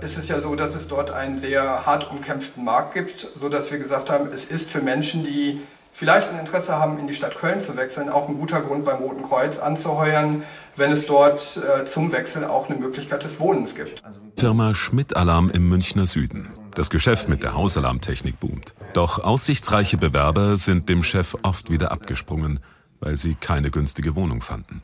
[0.00, 3.78] Es ist ja so, dass es dort einen sehr hart umkämpften Markt gibt, sodass wir
[3.78, 5.60] gesagt haben, es ist für Menschen, die
[5.92, 8.98] vielleicht ein Interesse haben, in die Stadt Köln zu wechseln, auch ein guter Grund beim
[8.98, 10.42] Roten Kreuz anzuheuern,
[10.74, 14.02] wenn es dort äh, zum Wechsel auch eine Möglichkeit des Wohnens gibt.
[14.36, 16.48] Firma Schmidt Alarm im Münchner Süden.
[16.74, 18.74] Das Geschäft mit der Hausalarmtechnik boomt.
[18.94, 22.60] Doch aussichtsreiche Bewerber sind dem Chef oft wieder abgesprungen,
[23.00, 24.82] weil sie keine günstige Wohnung fanden.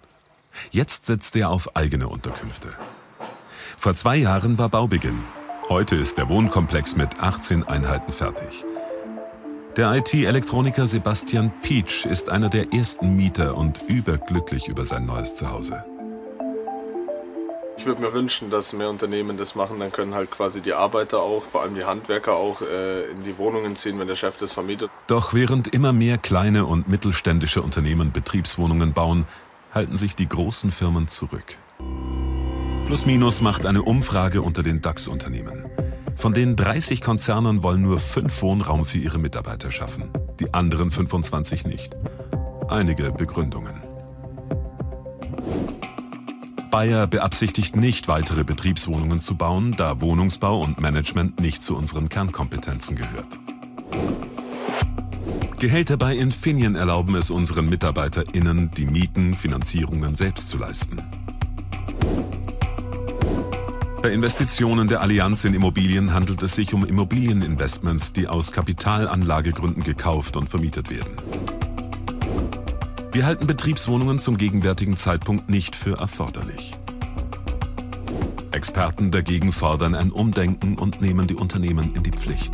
[0.70, 2.68] Jetzt setzt er auf eigene Unterkünfte.
[3.76, 5.24] Vor zwei Jahren war Baubeginn.
[5.68, 8.64] Heute ist der Wohnkomplex mit 18 Einheiten fertig.
[9.76, 15.84] Der IT-Elektroniker Sebastian Pietsch ist einer der ersten Mieter und überglücklich über sein neues Zuhause.
[17.78, 19.78] Ich würde mir wünschen, dass mehr Unternehmen das machen.
[19.78, 23.38] Dann können halt quasi die Arbeiter auch, vor allem die Handwerker auch, äh, in die
[23.38, 24.90] Wohnungen ziehen, wenn der Chef das vermietet.
[25.06, 29.26] Doch während immer mehr kleine und mittelständische Unternehmen Betriebswohnungen bauen,
[29.72, 31.56] halten sich die großen Firmen zurück.
[32.86, 35.66] Plus Minus macht eine Umfrage unter den DAX-Unternehmen.
[36.16, 40.10] Von den 30 Konzernen wollen nur fünf Wohnraum für ihre Mitarbeiter schaffen,
[40.40, 41.94] die anderen 25 nicht.
[42.68, 43.88] Einige Begründungen.
[46.70, 52.96] Bayer beabsichtigt nicht, weitere Betriebswohnungen zu bauen, da Wohnungsbau und Management nicht zu unseren Kernkompetenzen
[52.96, 53.38] gehört.
[55.58, 61.02] Gehälter bei Infineon erlauben es unseren MitarbeiterInnen, die Mieten, Finanzierungen selbst zu leisten.
[64.00, 70.36] Bei Investitionen der Allianz in Immobilien handelt es sich um Immobilieninvestments, die aus Kapitalanlagegründen gekauft
[70.36, 71.16] und vermietet werden.
[73.11, 76.76] Wir halten Betriebswohnungen zum gegenwärtigen Zeitpunkt nicht für erforderlich.
[78.50, 82.52] Experten dagegen fordern ein Umdenken und nehmen die Unternehmen in die Pflicht.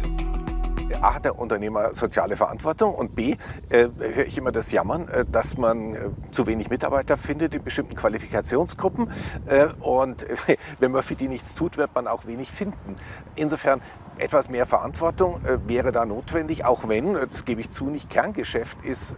[1.05, 3.36] A, der Unternehmer soziale Verantwortung und B,
[3.68, 7.62] äh, höre ich immer das Jammern, äh, dass man äh, zu wenig Mitarbeiter findet in
[7.62, 9.11] bestimmten Qualifikationsgruppen.
[9.46, 10.26] Äh, und
[10.78, 12.96] wenn man für die nichts tut, wird man auch wenig finden.
[13.36, 13.82] Insofern
[14.16, 18.09] etwas mehr Verantwortung äh, wäre da notwendig, auch wenn, äh, das gebe ich zu, nicht
[18.09, 19.16] Kerngeschäft ist,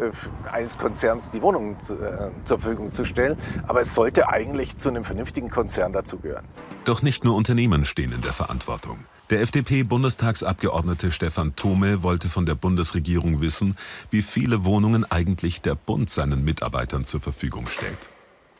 [0.51, 1.97] eines Konzerns die Wohnungen zu,
[2.45, 3.37] zur Verfügung zu stellen.
[3.67, 6.45] Aber es sollte eigentlich zu einem vernünftigen Konzern dazugehören.
[6.85, 8.99] Doch nicht nur Unternehmen stehen in der Verantwortung.
[9.29, 13.77] Der FDP-Bundestagsabgeordnete Stefan Thome wollte von der Bundesregierung wissen,
[14.09, 18.09] wie viele Wohnungen eigentlich der Bund seinen Mitarbeitern zur Verfügung stellt.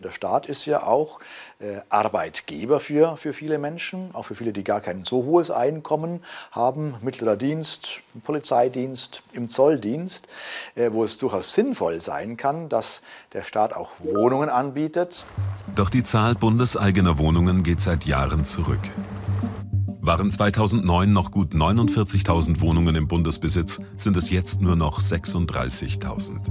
[0.01, 1.21] Der Staat ist ja auch
[1.61, 6.21] äh, Arbeitgeber für, für viele Menschen, auch für viele, die gar kein so hohes Einkommen
[6.51, 10.27] haben, mittlerer Dienst, im Polizeidienst, im Zolldienst,
[10.75, 13.03] äh, wo es durchaus sinnvoll sein kann, dass
[13.35, 15.25] der Staat auch Wohnungen anbietet.
[15.77, 18.81] Doch die Zahl bundeseigener Wohnungen geht seit Jahren zurück.
[20.07, 26.43] Waren 2009 noch gut 49.000 Wohnungen im Bundesbesitz, sind es jetzt nur noch 36.000.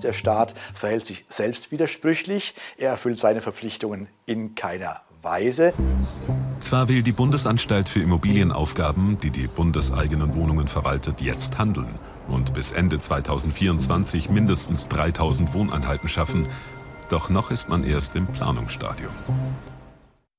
[0.00, 2.54] Der Staat verhält sich selbst widersprüchlich.
[2.78, 5.74] Er erfüllt seine Verpflichtungen in keiner Weise.
[6.60, 12.70] Zwar will die Bundesanstalt für Immobilienaufgaben, die die bundeseigenen Wohnungen verwaltet, jetzt handeln und bis
[12.70, 16.46] Ende 2024 mindestens 3000 Wohneinheiten schaffen,
[17.08, 19.10] doch noch ist man erst im Planungsstadium.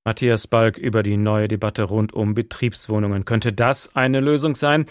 [0.06, 3.24] Matthias Balk über die neue Debatte rund um Betriebswohnungen.
[3.24, 4.84] Könnte das eine Lösung sein?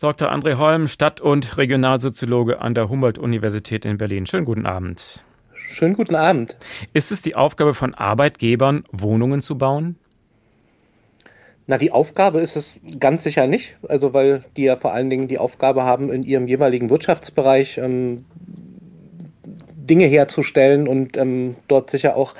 [0.00, 0.30] Dr.
[0.30, 4.26] André Holm, Stadt- und Regionalsoziologe an der Humboldt-Universität in Berlin.
[4.26, 5.24] Schönen guten Abend.
[5.54, 6.58] Schönen guten Abend.
[6.92, 9.96] Ist es die Aufgabe von Arbeitgebern, Wohnungen zu bauen?
[11.66, 15.26] Na, die Aufgabe ist es ganz sicher nicht, also weil die ja vor allen Dingen
[15.26, 18.26] die Aufgabe haben, in ihrem jeweiligen Wirtschaftsbereich ähm,
[19.74, 22.34] Dinge herzustellen und ähm, dort sicher auch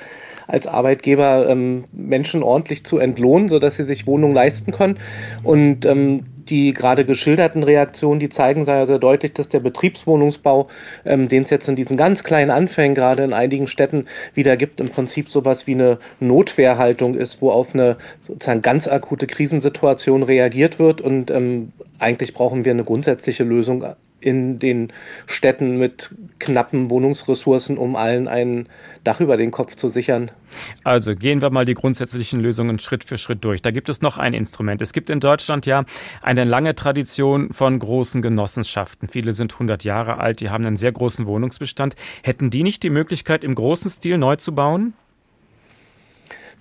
[0.50, 4.98] als Arbeitgeber ähm, Menschen ordentlich zu entlohnen, sodass sie sich Wohnungen leisten können.
[5.42, 10.68] Und ähm, die gerade geschilderten Reaktionen, die zeigen sehr, sehr deutlich, dass der Betriebswohnungsbau,
[11.04, 14.80] ähm, den es jetzt in diesen ganz kleinen Anfängen gerade in einigen Städten wieder gibt,
[14.80, 17.96] im Prinzip sowas wie eine Notwehrhaltung ist, wo auf eine
[18.26, 21.00] sozusagen ganz akute Krisensituation reagiert wird.
[21.00, 23.84] Und ähm, eigentlich brauchen wir eine grundsätzliche Lösung
[24.20, 24.92] in den
[25.26, 28.68] Städten mit knappen Wohnungsressourcen, um allen ein
[29.04, 30.30] Dach über den Kopf zu sichern.
[30.84, 33.62] Also gehen wir mal die grundsätzlichen Lösungen Schritt für Schritt durch.
[33.62, 34.82] Da gibt es noch ein Instrument.
[34.82, 35.84] Es gibt in Deutschland ja
[36.22, 39.08] eine lange Tradition von großen Genossenschaften.
[39.08, 41.94] Viele sind 100 Jahre alt, die haben einen sehr großen Wohnungsbestand.
[42.22, 44.94] Hätten die nicht die Möglichkeit, im großen Stil neu zu bauen?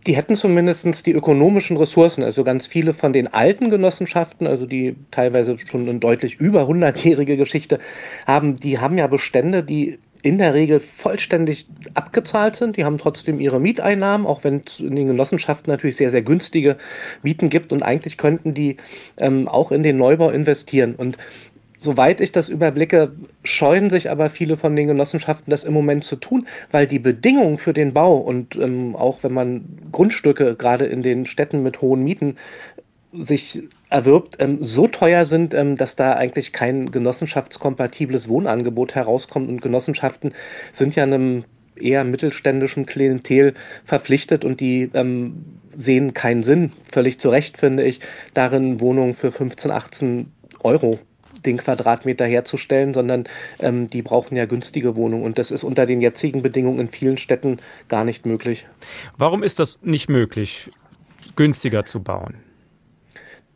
[0.06, 2.24] Die hätten zumindest die ökonomischen Ressourcen.
[2.24, 7.38] Also ganz viele von den alten Genossenschaften, also die teilweise schon eine deutlich über 100-jährige
[7.38, 7.80] Geschichte
[8.26, 12.76] haben, die haben ja Bestände, die in der Regel vollständig abgezahlt sind.
[12.78, 16.78] Die haben trotzdem ihre Mieteinnahmen, auch wenn es in den Genossenschaften natürlich sehr, sehr günstige
[17.24, 17.72] Mieten gibt.
[17.72, 18.78] Und eigentlich könnten die
[19.18, 20.96] ähm, auch in den Neubau investieren.
[20.96, 21.18] Und
[21.82, 23.14] Soweit ich das überblicke,
[23.46, 27.58] scheuen sich aber viele von den Genossenschaften, das im Moment zu tun, weil die Bedingungen
[27.58, 29.64] für den Bau und ähm, auch wenn man
[29.94, 32.36] Grundstücke gerade in den Städten mit hohen Mieten
[33.14, 39.48] sich erwirbt, ähm, so teuer sind, ähm, dass da eigentlich kein genossenschaftskompatibles Wohnangebot herauskommt.
[39.48, 40.34] Und Genossenschaften
[40.74, 41.46] sind ja einem
[41.78, 43.54] eher mittelständischen Klientel
[43.86, 48.02] verpflichtet und die ähm, sehen keinen Sinn, völlig zu Recht finde ich,
[48.34, 51.00] darin Wohnungen für 15, 18 Euro
[51.46, 53.26] den Quadratmeter herzustellen, sondern
[53.60, 55.24] ähm, die brauchen ja günstige Wohnungen.
[55.24, 58.66] Und das ist unter den jetzigen Bedingungen in vielen Städten gar nicht möglich.
[59.18, 60.70] Warum ist das nicht möglich,
[61.36, 62.36] günstiger zu bauen?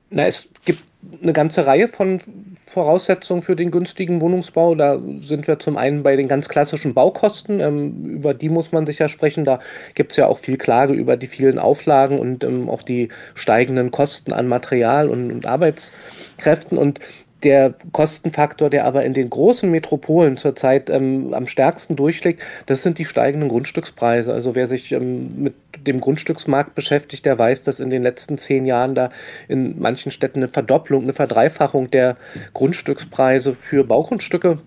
[0.09, 0.83] Na, es gibt
[1.21, 2.21] eine ganze Reihe von
[2.67, 4.75] Voraussetzungen für den günstigen Wohnungsbau.
[4.75, 7.59] Da sind wir zum einen bei den ganz klassischen Baukosten.
[7.59, 9.45] Ähm, über die muss man sicher sprechen.
[9.45, 9.59] Da
[9.95, 13.91] gibt es ja auch viel Klage über die vielen Auflagen und ähm, auch die steigenden
[13.91, 16.77] Kosten an Material und, und Arbeitskräften.
[16.77, 16.99] Und
[17.43, 22.97] der Kostenfaktor, der aber in den großen Metropolen zurzeit ähm, am stärksten durchschlägt, das sind
[22.97, 24.33] die steigenden Grundstückspreise.
[24.33, 25.53] Also wer sich ähm, mit
[25.85, 29.09] dem Grundstücksmarkt beschäftigt, der weiß, dass in den letzten zehn Jahren da
[29.47, 32.15] in manchen Städten eine Verdopplung, eine Verdreifachung der
[32.53, 34.59] Grundstückspreise für Baugrundstücke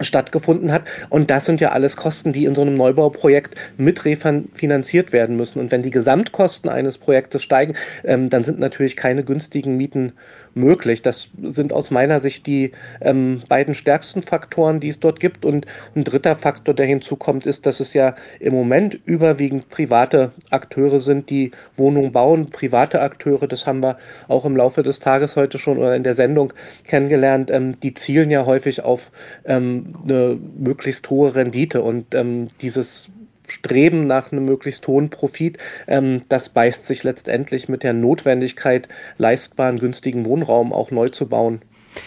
[0.00, 0.82] stattgefunden hat.
[1.08, 5.60] Und das sind ja alles Kosten, die in so einem Neubauprojekt mit refinanziert werden müssen.
[5.60, 7.74] Und wenn die Gesamtkosten eines Projektes steigen,
[8.04, 10.12] ähm, dann sind natürlich keine günstigen Mieten
[10.54, 11.02] möglich.
[11.02, 15.44] Das sind aus meiner Sicht die ähm, beiden stärksten Faktoren, die es dort gibt.
[15.44, 21.00] Und ein dritter Faktor, der hinzukommt, ist, dass es ja im Moment überwiegend private Akteure
[21.00, 22.50] sind, die Wohnungen bauen.
[22.50, 23.98] Private Akteure, das haben wir
[24.28, 26.52] auch im Laufe des Tages heute schon oder in der Sendung
[26.84, 29.10] kennengelernt, ähm, die zielen ja häufig auf
[29.44, 31.82] ähm, eine möglichst hohe Rendite.
[31.82, 33.08] Und ähm, dieses
[33.46, 38.88] Streben nach einem möglichst hohen Profit, ähm, das beißt sich letztendlich mit der Notwendigkeit,
[39.18, 41.60] leistbaren, günstigen Wohnraum auch neu zu bauen.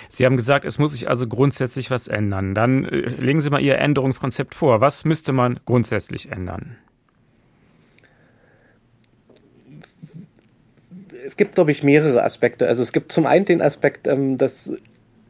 [0.09, 2.53] Sie haben gesagt, es muss sich also grundsätzlich was ändern.
[2.53, 4.81] Dann äh, legen Sie mal Ihr Änderungskonzept vor.
[4.81, 6.77] Was müsste man grundsätzlich ändern?
[11.25, 12.67] Es gibt, glaube ich, mehrere Aspekte.
[12.67, 14.71] Also es gibt zum einen den Aspekt, ähm, dass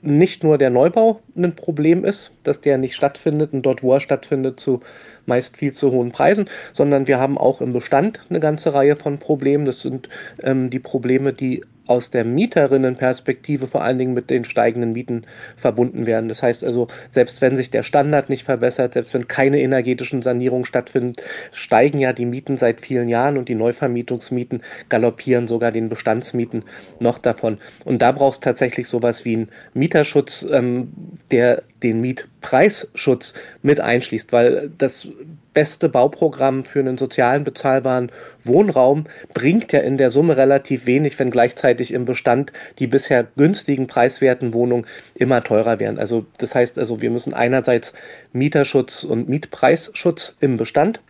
[0.02, 4.00] nicht nur der Neubau ein Problem ist, dass der nicht stattfindet und dort, wo er
[4.00, 4.82] stattfindet, zu
[5.28, 9.20] meist viel zu hohen Preisen, sondern wir haben auch im Bestand eine ganze Reihe von
[9.20, 9.66] Problemen.
[9.66, 10.10] Das sind
[10.42, 15.26] ähm, die Probleme, die aus der Mieterinnenperspektive vor allen Dingen mit den steigenden Mieten
[15.56, 16.30] verbunden werden.
[16.30, 20.66] Das heißt also, selbst wenn sich der Standard nicht verbessert, selbst wenn keine energetischen Sanierungen
[20.66, 21.14] stattfinden,
[21.52, 26.64] steigen ja die Mieten seit vielen Jahren und die Neuvermietungsmieten galoppieren sogar den Bestandsmieten
[27.00, 27.58] noch davon.
[27.86, 30.92] Und da brauchst tatsächlich sowas wie einen Mieterschutz, ähm,
[31.32, 32.02] der den
[32.48, 35.08] Mietpreisschutz mit einschließt, weil das
[35.54, 38.12] beste Bauprogramm für einen sozialen bezahlbaren
[38.44, 43.88] Wohnraum bringt ja in der Summe relativ wenig, wenn gleichzeitig im Bestand die bisher günstigen
[43.88, 44.86] preiswerten Wohnungen
[45.16, 46.00] immer teurer werden.
[46.00, 47.94] Also das heißt also, wir müssen einerseits
[48.34, 51.02] Mieterschutz und Mietpreisschutz im Bestand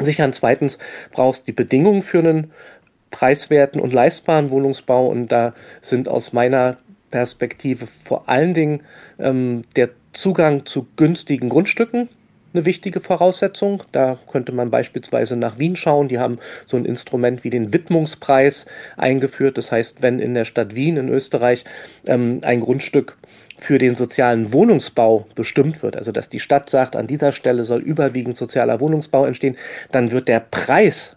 [0.00, 0.32] sichern.
[0.32, 0.78] Zweitens
[1.12, 2.52] brauchst die Bedingungen für einen
[3.10, 6.78] preiswerten und leistbaren Wohnungsbau und da sind aus meiner
[7.10, 8.80] Perspektive vor allen Dingen
[9.18, 12.08] ähm, der Zugang zu günstigen Grundstücken
[12.52, 13.84] eine wichtige Voraussetzung.
[13.92, 16.08] Da könnte man beispielsweise nach Wien schauen.
[16.08, 18.66] Die haben so ein Instrument wie den Widmungspreis
[18.96, 19.56] eingeführt.
[19.56, 21.64] Das heißt, wenn in der Stadt Wien in Österreich
[22.06, 23.16] ähm, ein Grundstück
[23.60, 27.80] für den sozialen Wohnungsbau bestimmt wird, also dass die Stadt sagt, an dieser Stelle soll
[27.80, 29.56] überwiegend sozialer Wohnungsbau entstehen,
[29.92, 31.16] dann wird der Preis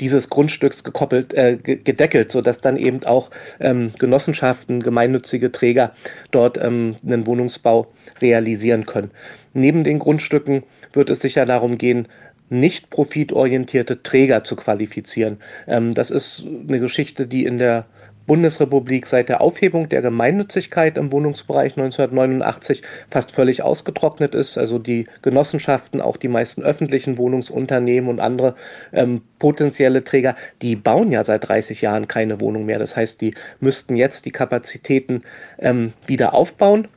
[0.00, 3.30] dieses Grundstücks gekoppelt, äh, gedeckelt, sodass dann eben auch
[3.60, 5.92] ähm, Genossenschaften, gemeinnützige Träger
[6.30, 7.86] dort ähm, einen Wohnungsbau
[8.20, 9.10] realisieren können.
[9.52, 12.08] Neben den Grundstücken wird es sicher darum gehen,
[12.50, 15.38] nicht profitorientierte Träger zu qualifizieren.
[15.66, 17.86] Ähm, das ist eine Geschichte, die in der
[18.26, 24.56] Bundesrepublik seit der Aufhebung der Gemeinnützigkeit im Wohnungsbereich 1989 fast völlig ausgetrocknet ist.
[24.58, 28.54] Also die Genossenschaften, auch die meisten öffentlichen Wohnungsunternehmen und andere
[28.92, 32.78] ähm, potenzielle Träger, die bauen ja seit 30 Jahren keine Wohnung mehr.
[32.78, 35.22] Das heißt, die müssten jetzt die Kapazitäten
[35.58, 36.88] ähm, wieder aufbauen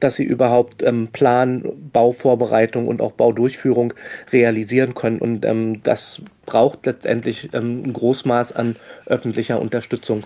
[0.00, 3.94] dass sie überhaupt ähm, Plan, Bauvorbereitung und auch Baudurchführung
[4.30, 5.18] realisieren können.
[5.18, 8.76] Und ähm, das braucht letztendlich ähm, ein Großmaß an
[9.06, 10.24] öffentlicher Unterstützung.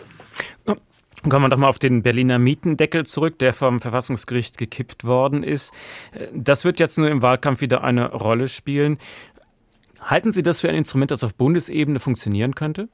[1.28, 5.74] Kommen wir doch mal auf den Berliner Mietendeckel zurück, der vom Verfassungsgericht gekippt worden ist.
[6.32, 8.96] Das wird jetzt nur im Wahlkampf wieder eine Rolle spielen.
[10.00, 12.88] Halten Sie das für ein Instrument, das auf Bundesebene funktionieren könnte?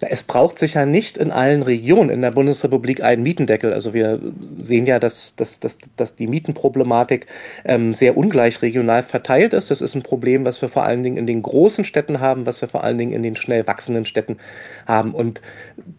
[0.00, 3.72] Es braucht sicher nicht in allen Regionen in der Bundesrepublik einen Mietendeckel.
[3.72, 4.20] Also wir
[4.58, 7.26] sehen ja, dass, dass, dass, dass die Mietenproblematik
[7.64, 9.70] ähm, sehr ungleich regional verteilt ist.
[9.70, 12.60] Das ist ein Problem, was wir vor allen Dingen in den großen Städten haben, was
[12.60, 14.38] wir vor allen Dingen in den schnell wachsenden Städten
[14.86, 15.14] haben.
[15.14, 15.40] Und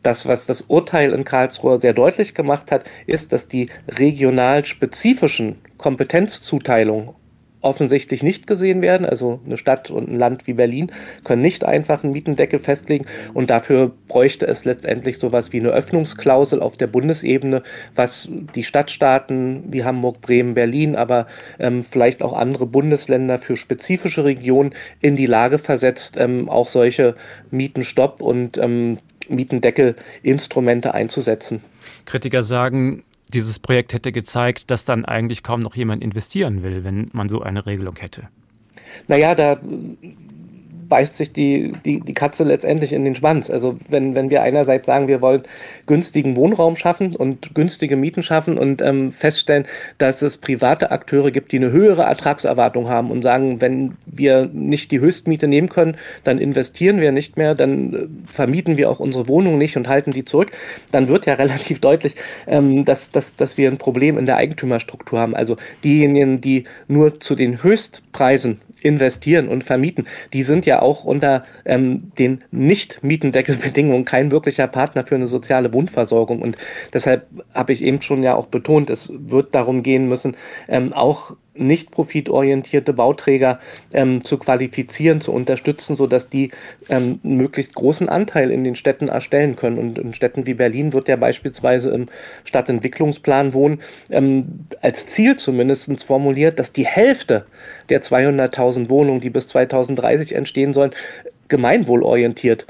[0.04, 5.56] das, was das Urteil in Karlsruhe sehr deutlich gemacht hat, ist, dass die regional spezifischen
[5.78, 7.12] Kompetenzzuteilungen
[7.66, 9.06] offensichtlich nicht gesehen werden.
[9.06, 10.92] Also eine Stadt und ein Land wie Berlin
[11.24, 16.62] können nicht einfach einen Mietendeckel festlegen und dafür bräuchte es letztendlich sowas wie eine Öffnungsklausel
[16.62, 17.64] auf der Bundesebene,
[17.96, 21.28] was die Stadtstaaten wie Hamburg, Bremen, Berlin, aber
[21.60, 27.16] ähm, vielleicht auch andere Bundesländer für spezifische Regionen in die Lage versetzt, ähm, auch solche
[27.52, 31.62] Mietenstopp und ähm, Mietendeckelinstrumente einzusetzen.
[32.06, 33.04] Kritiker sagen,
[33.36, 37.42] dieses Projekt hätte gezeigt, dass dann eigentlich kaum noch jemand investieren will, wenn man so
[37.42, 38.30] eine Regelung hätte.
[39.08, 39.60] Naja, da
[40.88, 43.50] beißt sich die, die, die Katze letztendlich in den Schwanz.
[43.50, 45.44] Also wenn, wenn wir einerseits sagen, wir wollen
[45.88, 49.66] günstigen Wohnraum schaffen und günstige Mieten schaffen und ähm, feststellen,
[49.98, 54.92] dass es private Akteure gibt, die eine höhere Ertragserwartung haben und sagen, wenn wir nicht
[54.92, 59.28] die Höchstmiete nehmen können, dann investieren wir nicht mehr, dann äh, vermieten wir auch unsere
[59.28, 60.52] Wohnung nicht und halten die zurück,
[60.92, 62.16] dann wird ja relativ deutlich,
[62.48, 65.36] ähm, dass, dass, dass wir ein Problem in der Eigentümerstruktur haben.
[65.36, 71.44] Also diejenigen, die nur zu den Höchstpreisen investieren und vermieten, die sind ja auch unter
[71.66, 76.42] ähm, den Nicht-Mietendeckelbedingungen kein wirklicher Partner für eine soziale Wohnversorgung.
[76.42, 76.56] Und
[76.94, 81.36] deshalb habe ich eben schon ja auch betont, es wird darum gehen müssen, ähm, auch
[81.56, 83.60] nicht profitorientierte Bauträger
[83.94, 86.52] ähm, zu qualifizieren, zu unterstützen, sodass die
[86.90, 89.78] ähm, einen möglichst großen Anteil in den Städten erstellen können.
[89.78, 92.08] Und in Städten wie Berlin wird ja beispielsweise im
[92.44, 93.80] Stadtentwicklungsplan Wohnen
[94.10, 97.46] ähm, als Ziel zumindest formuliert, dass die Hälfte
[97.90, 100.92] der 200.000 Wohnungen, die bis 2030 entstehen sollen,
[101.48, 102.66] gemeinwohlorientiert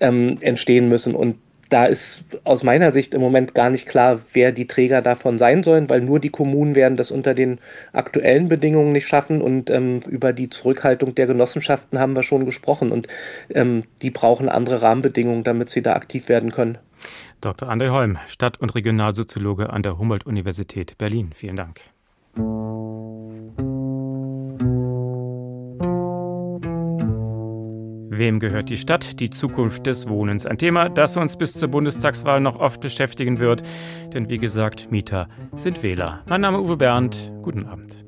[0.00, 1.14] ähm, entstehen müssen.
[1.14, 1.36] Und
[1.72, 5.62] da ist aus meiner Sicht im Moment gar nicht klar, wer die Träger davon sein
[5.62, 7.60] sollen, weil nur die Kommunen werden das unter den
[7.92, 12.92] aktuellen Bedingungen nicht schaffen und ähm, über die Zurückhaltung der Genossenschaften haben wir schon gesprochen
[12.92, 13.08] und
[13.50, 16.78] ähm, die brauchen andere Rahmenbedingungen, damit sie da aktiv werden können.
[17.40, 17.68] Dr.
[17.70, 21.30] André Holm, Stadt- und Regionalsoziologe an der Humboldt-Universität Berlin.
[21.34, 21.80] Vielen Dank.
[28.14, 29.20] Wem gehört die Stadt?
[29.20, 30.44] Die Zukunft des Wohnens.
[30.44, 33.62] Ein Thema, das uns bis zur Bundestagswahl noch oft beschäftigen wird.
[34.12, 36.20] Denn wie gesagt, Mieter sind Wähler.
[36.28, 37.32] Mein Name ist Uwe Bernd.
[37.40, 38.04] Guten Abend.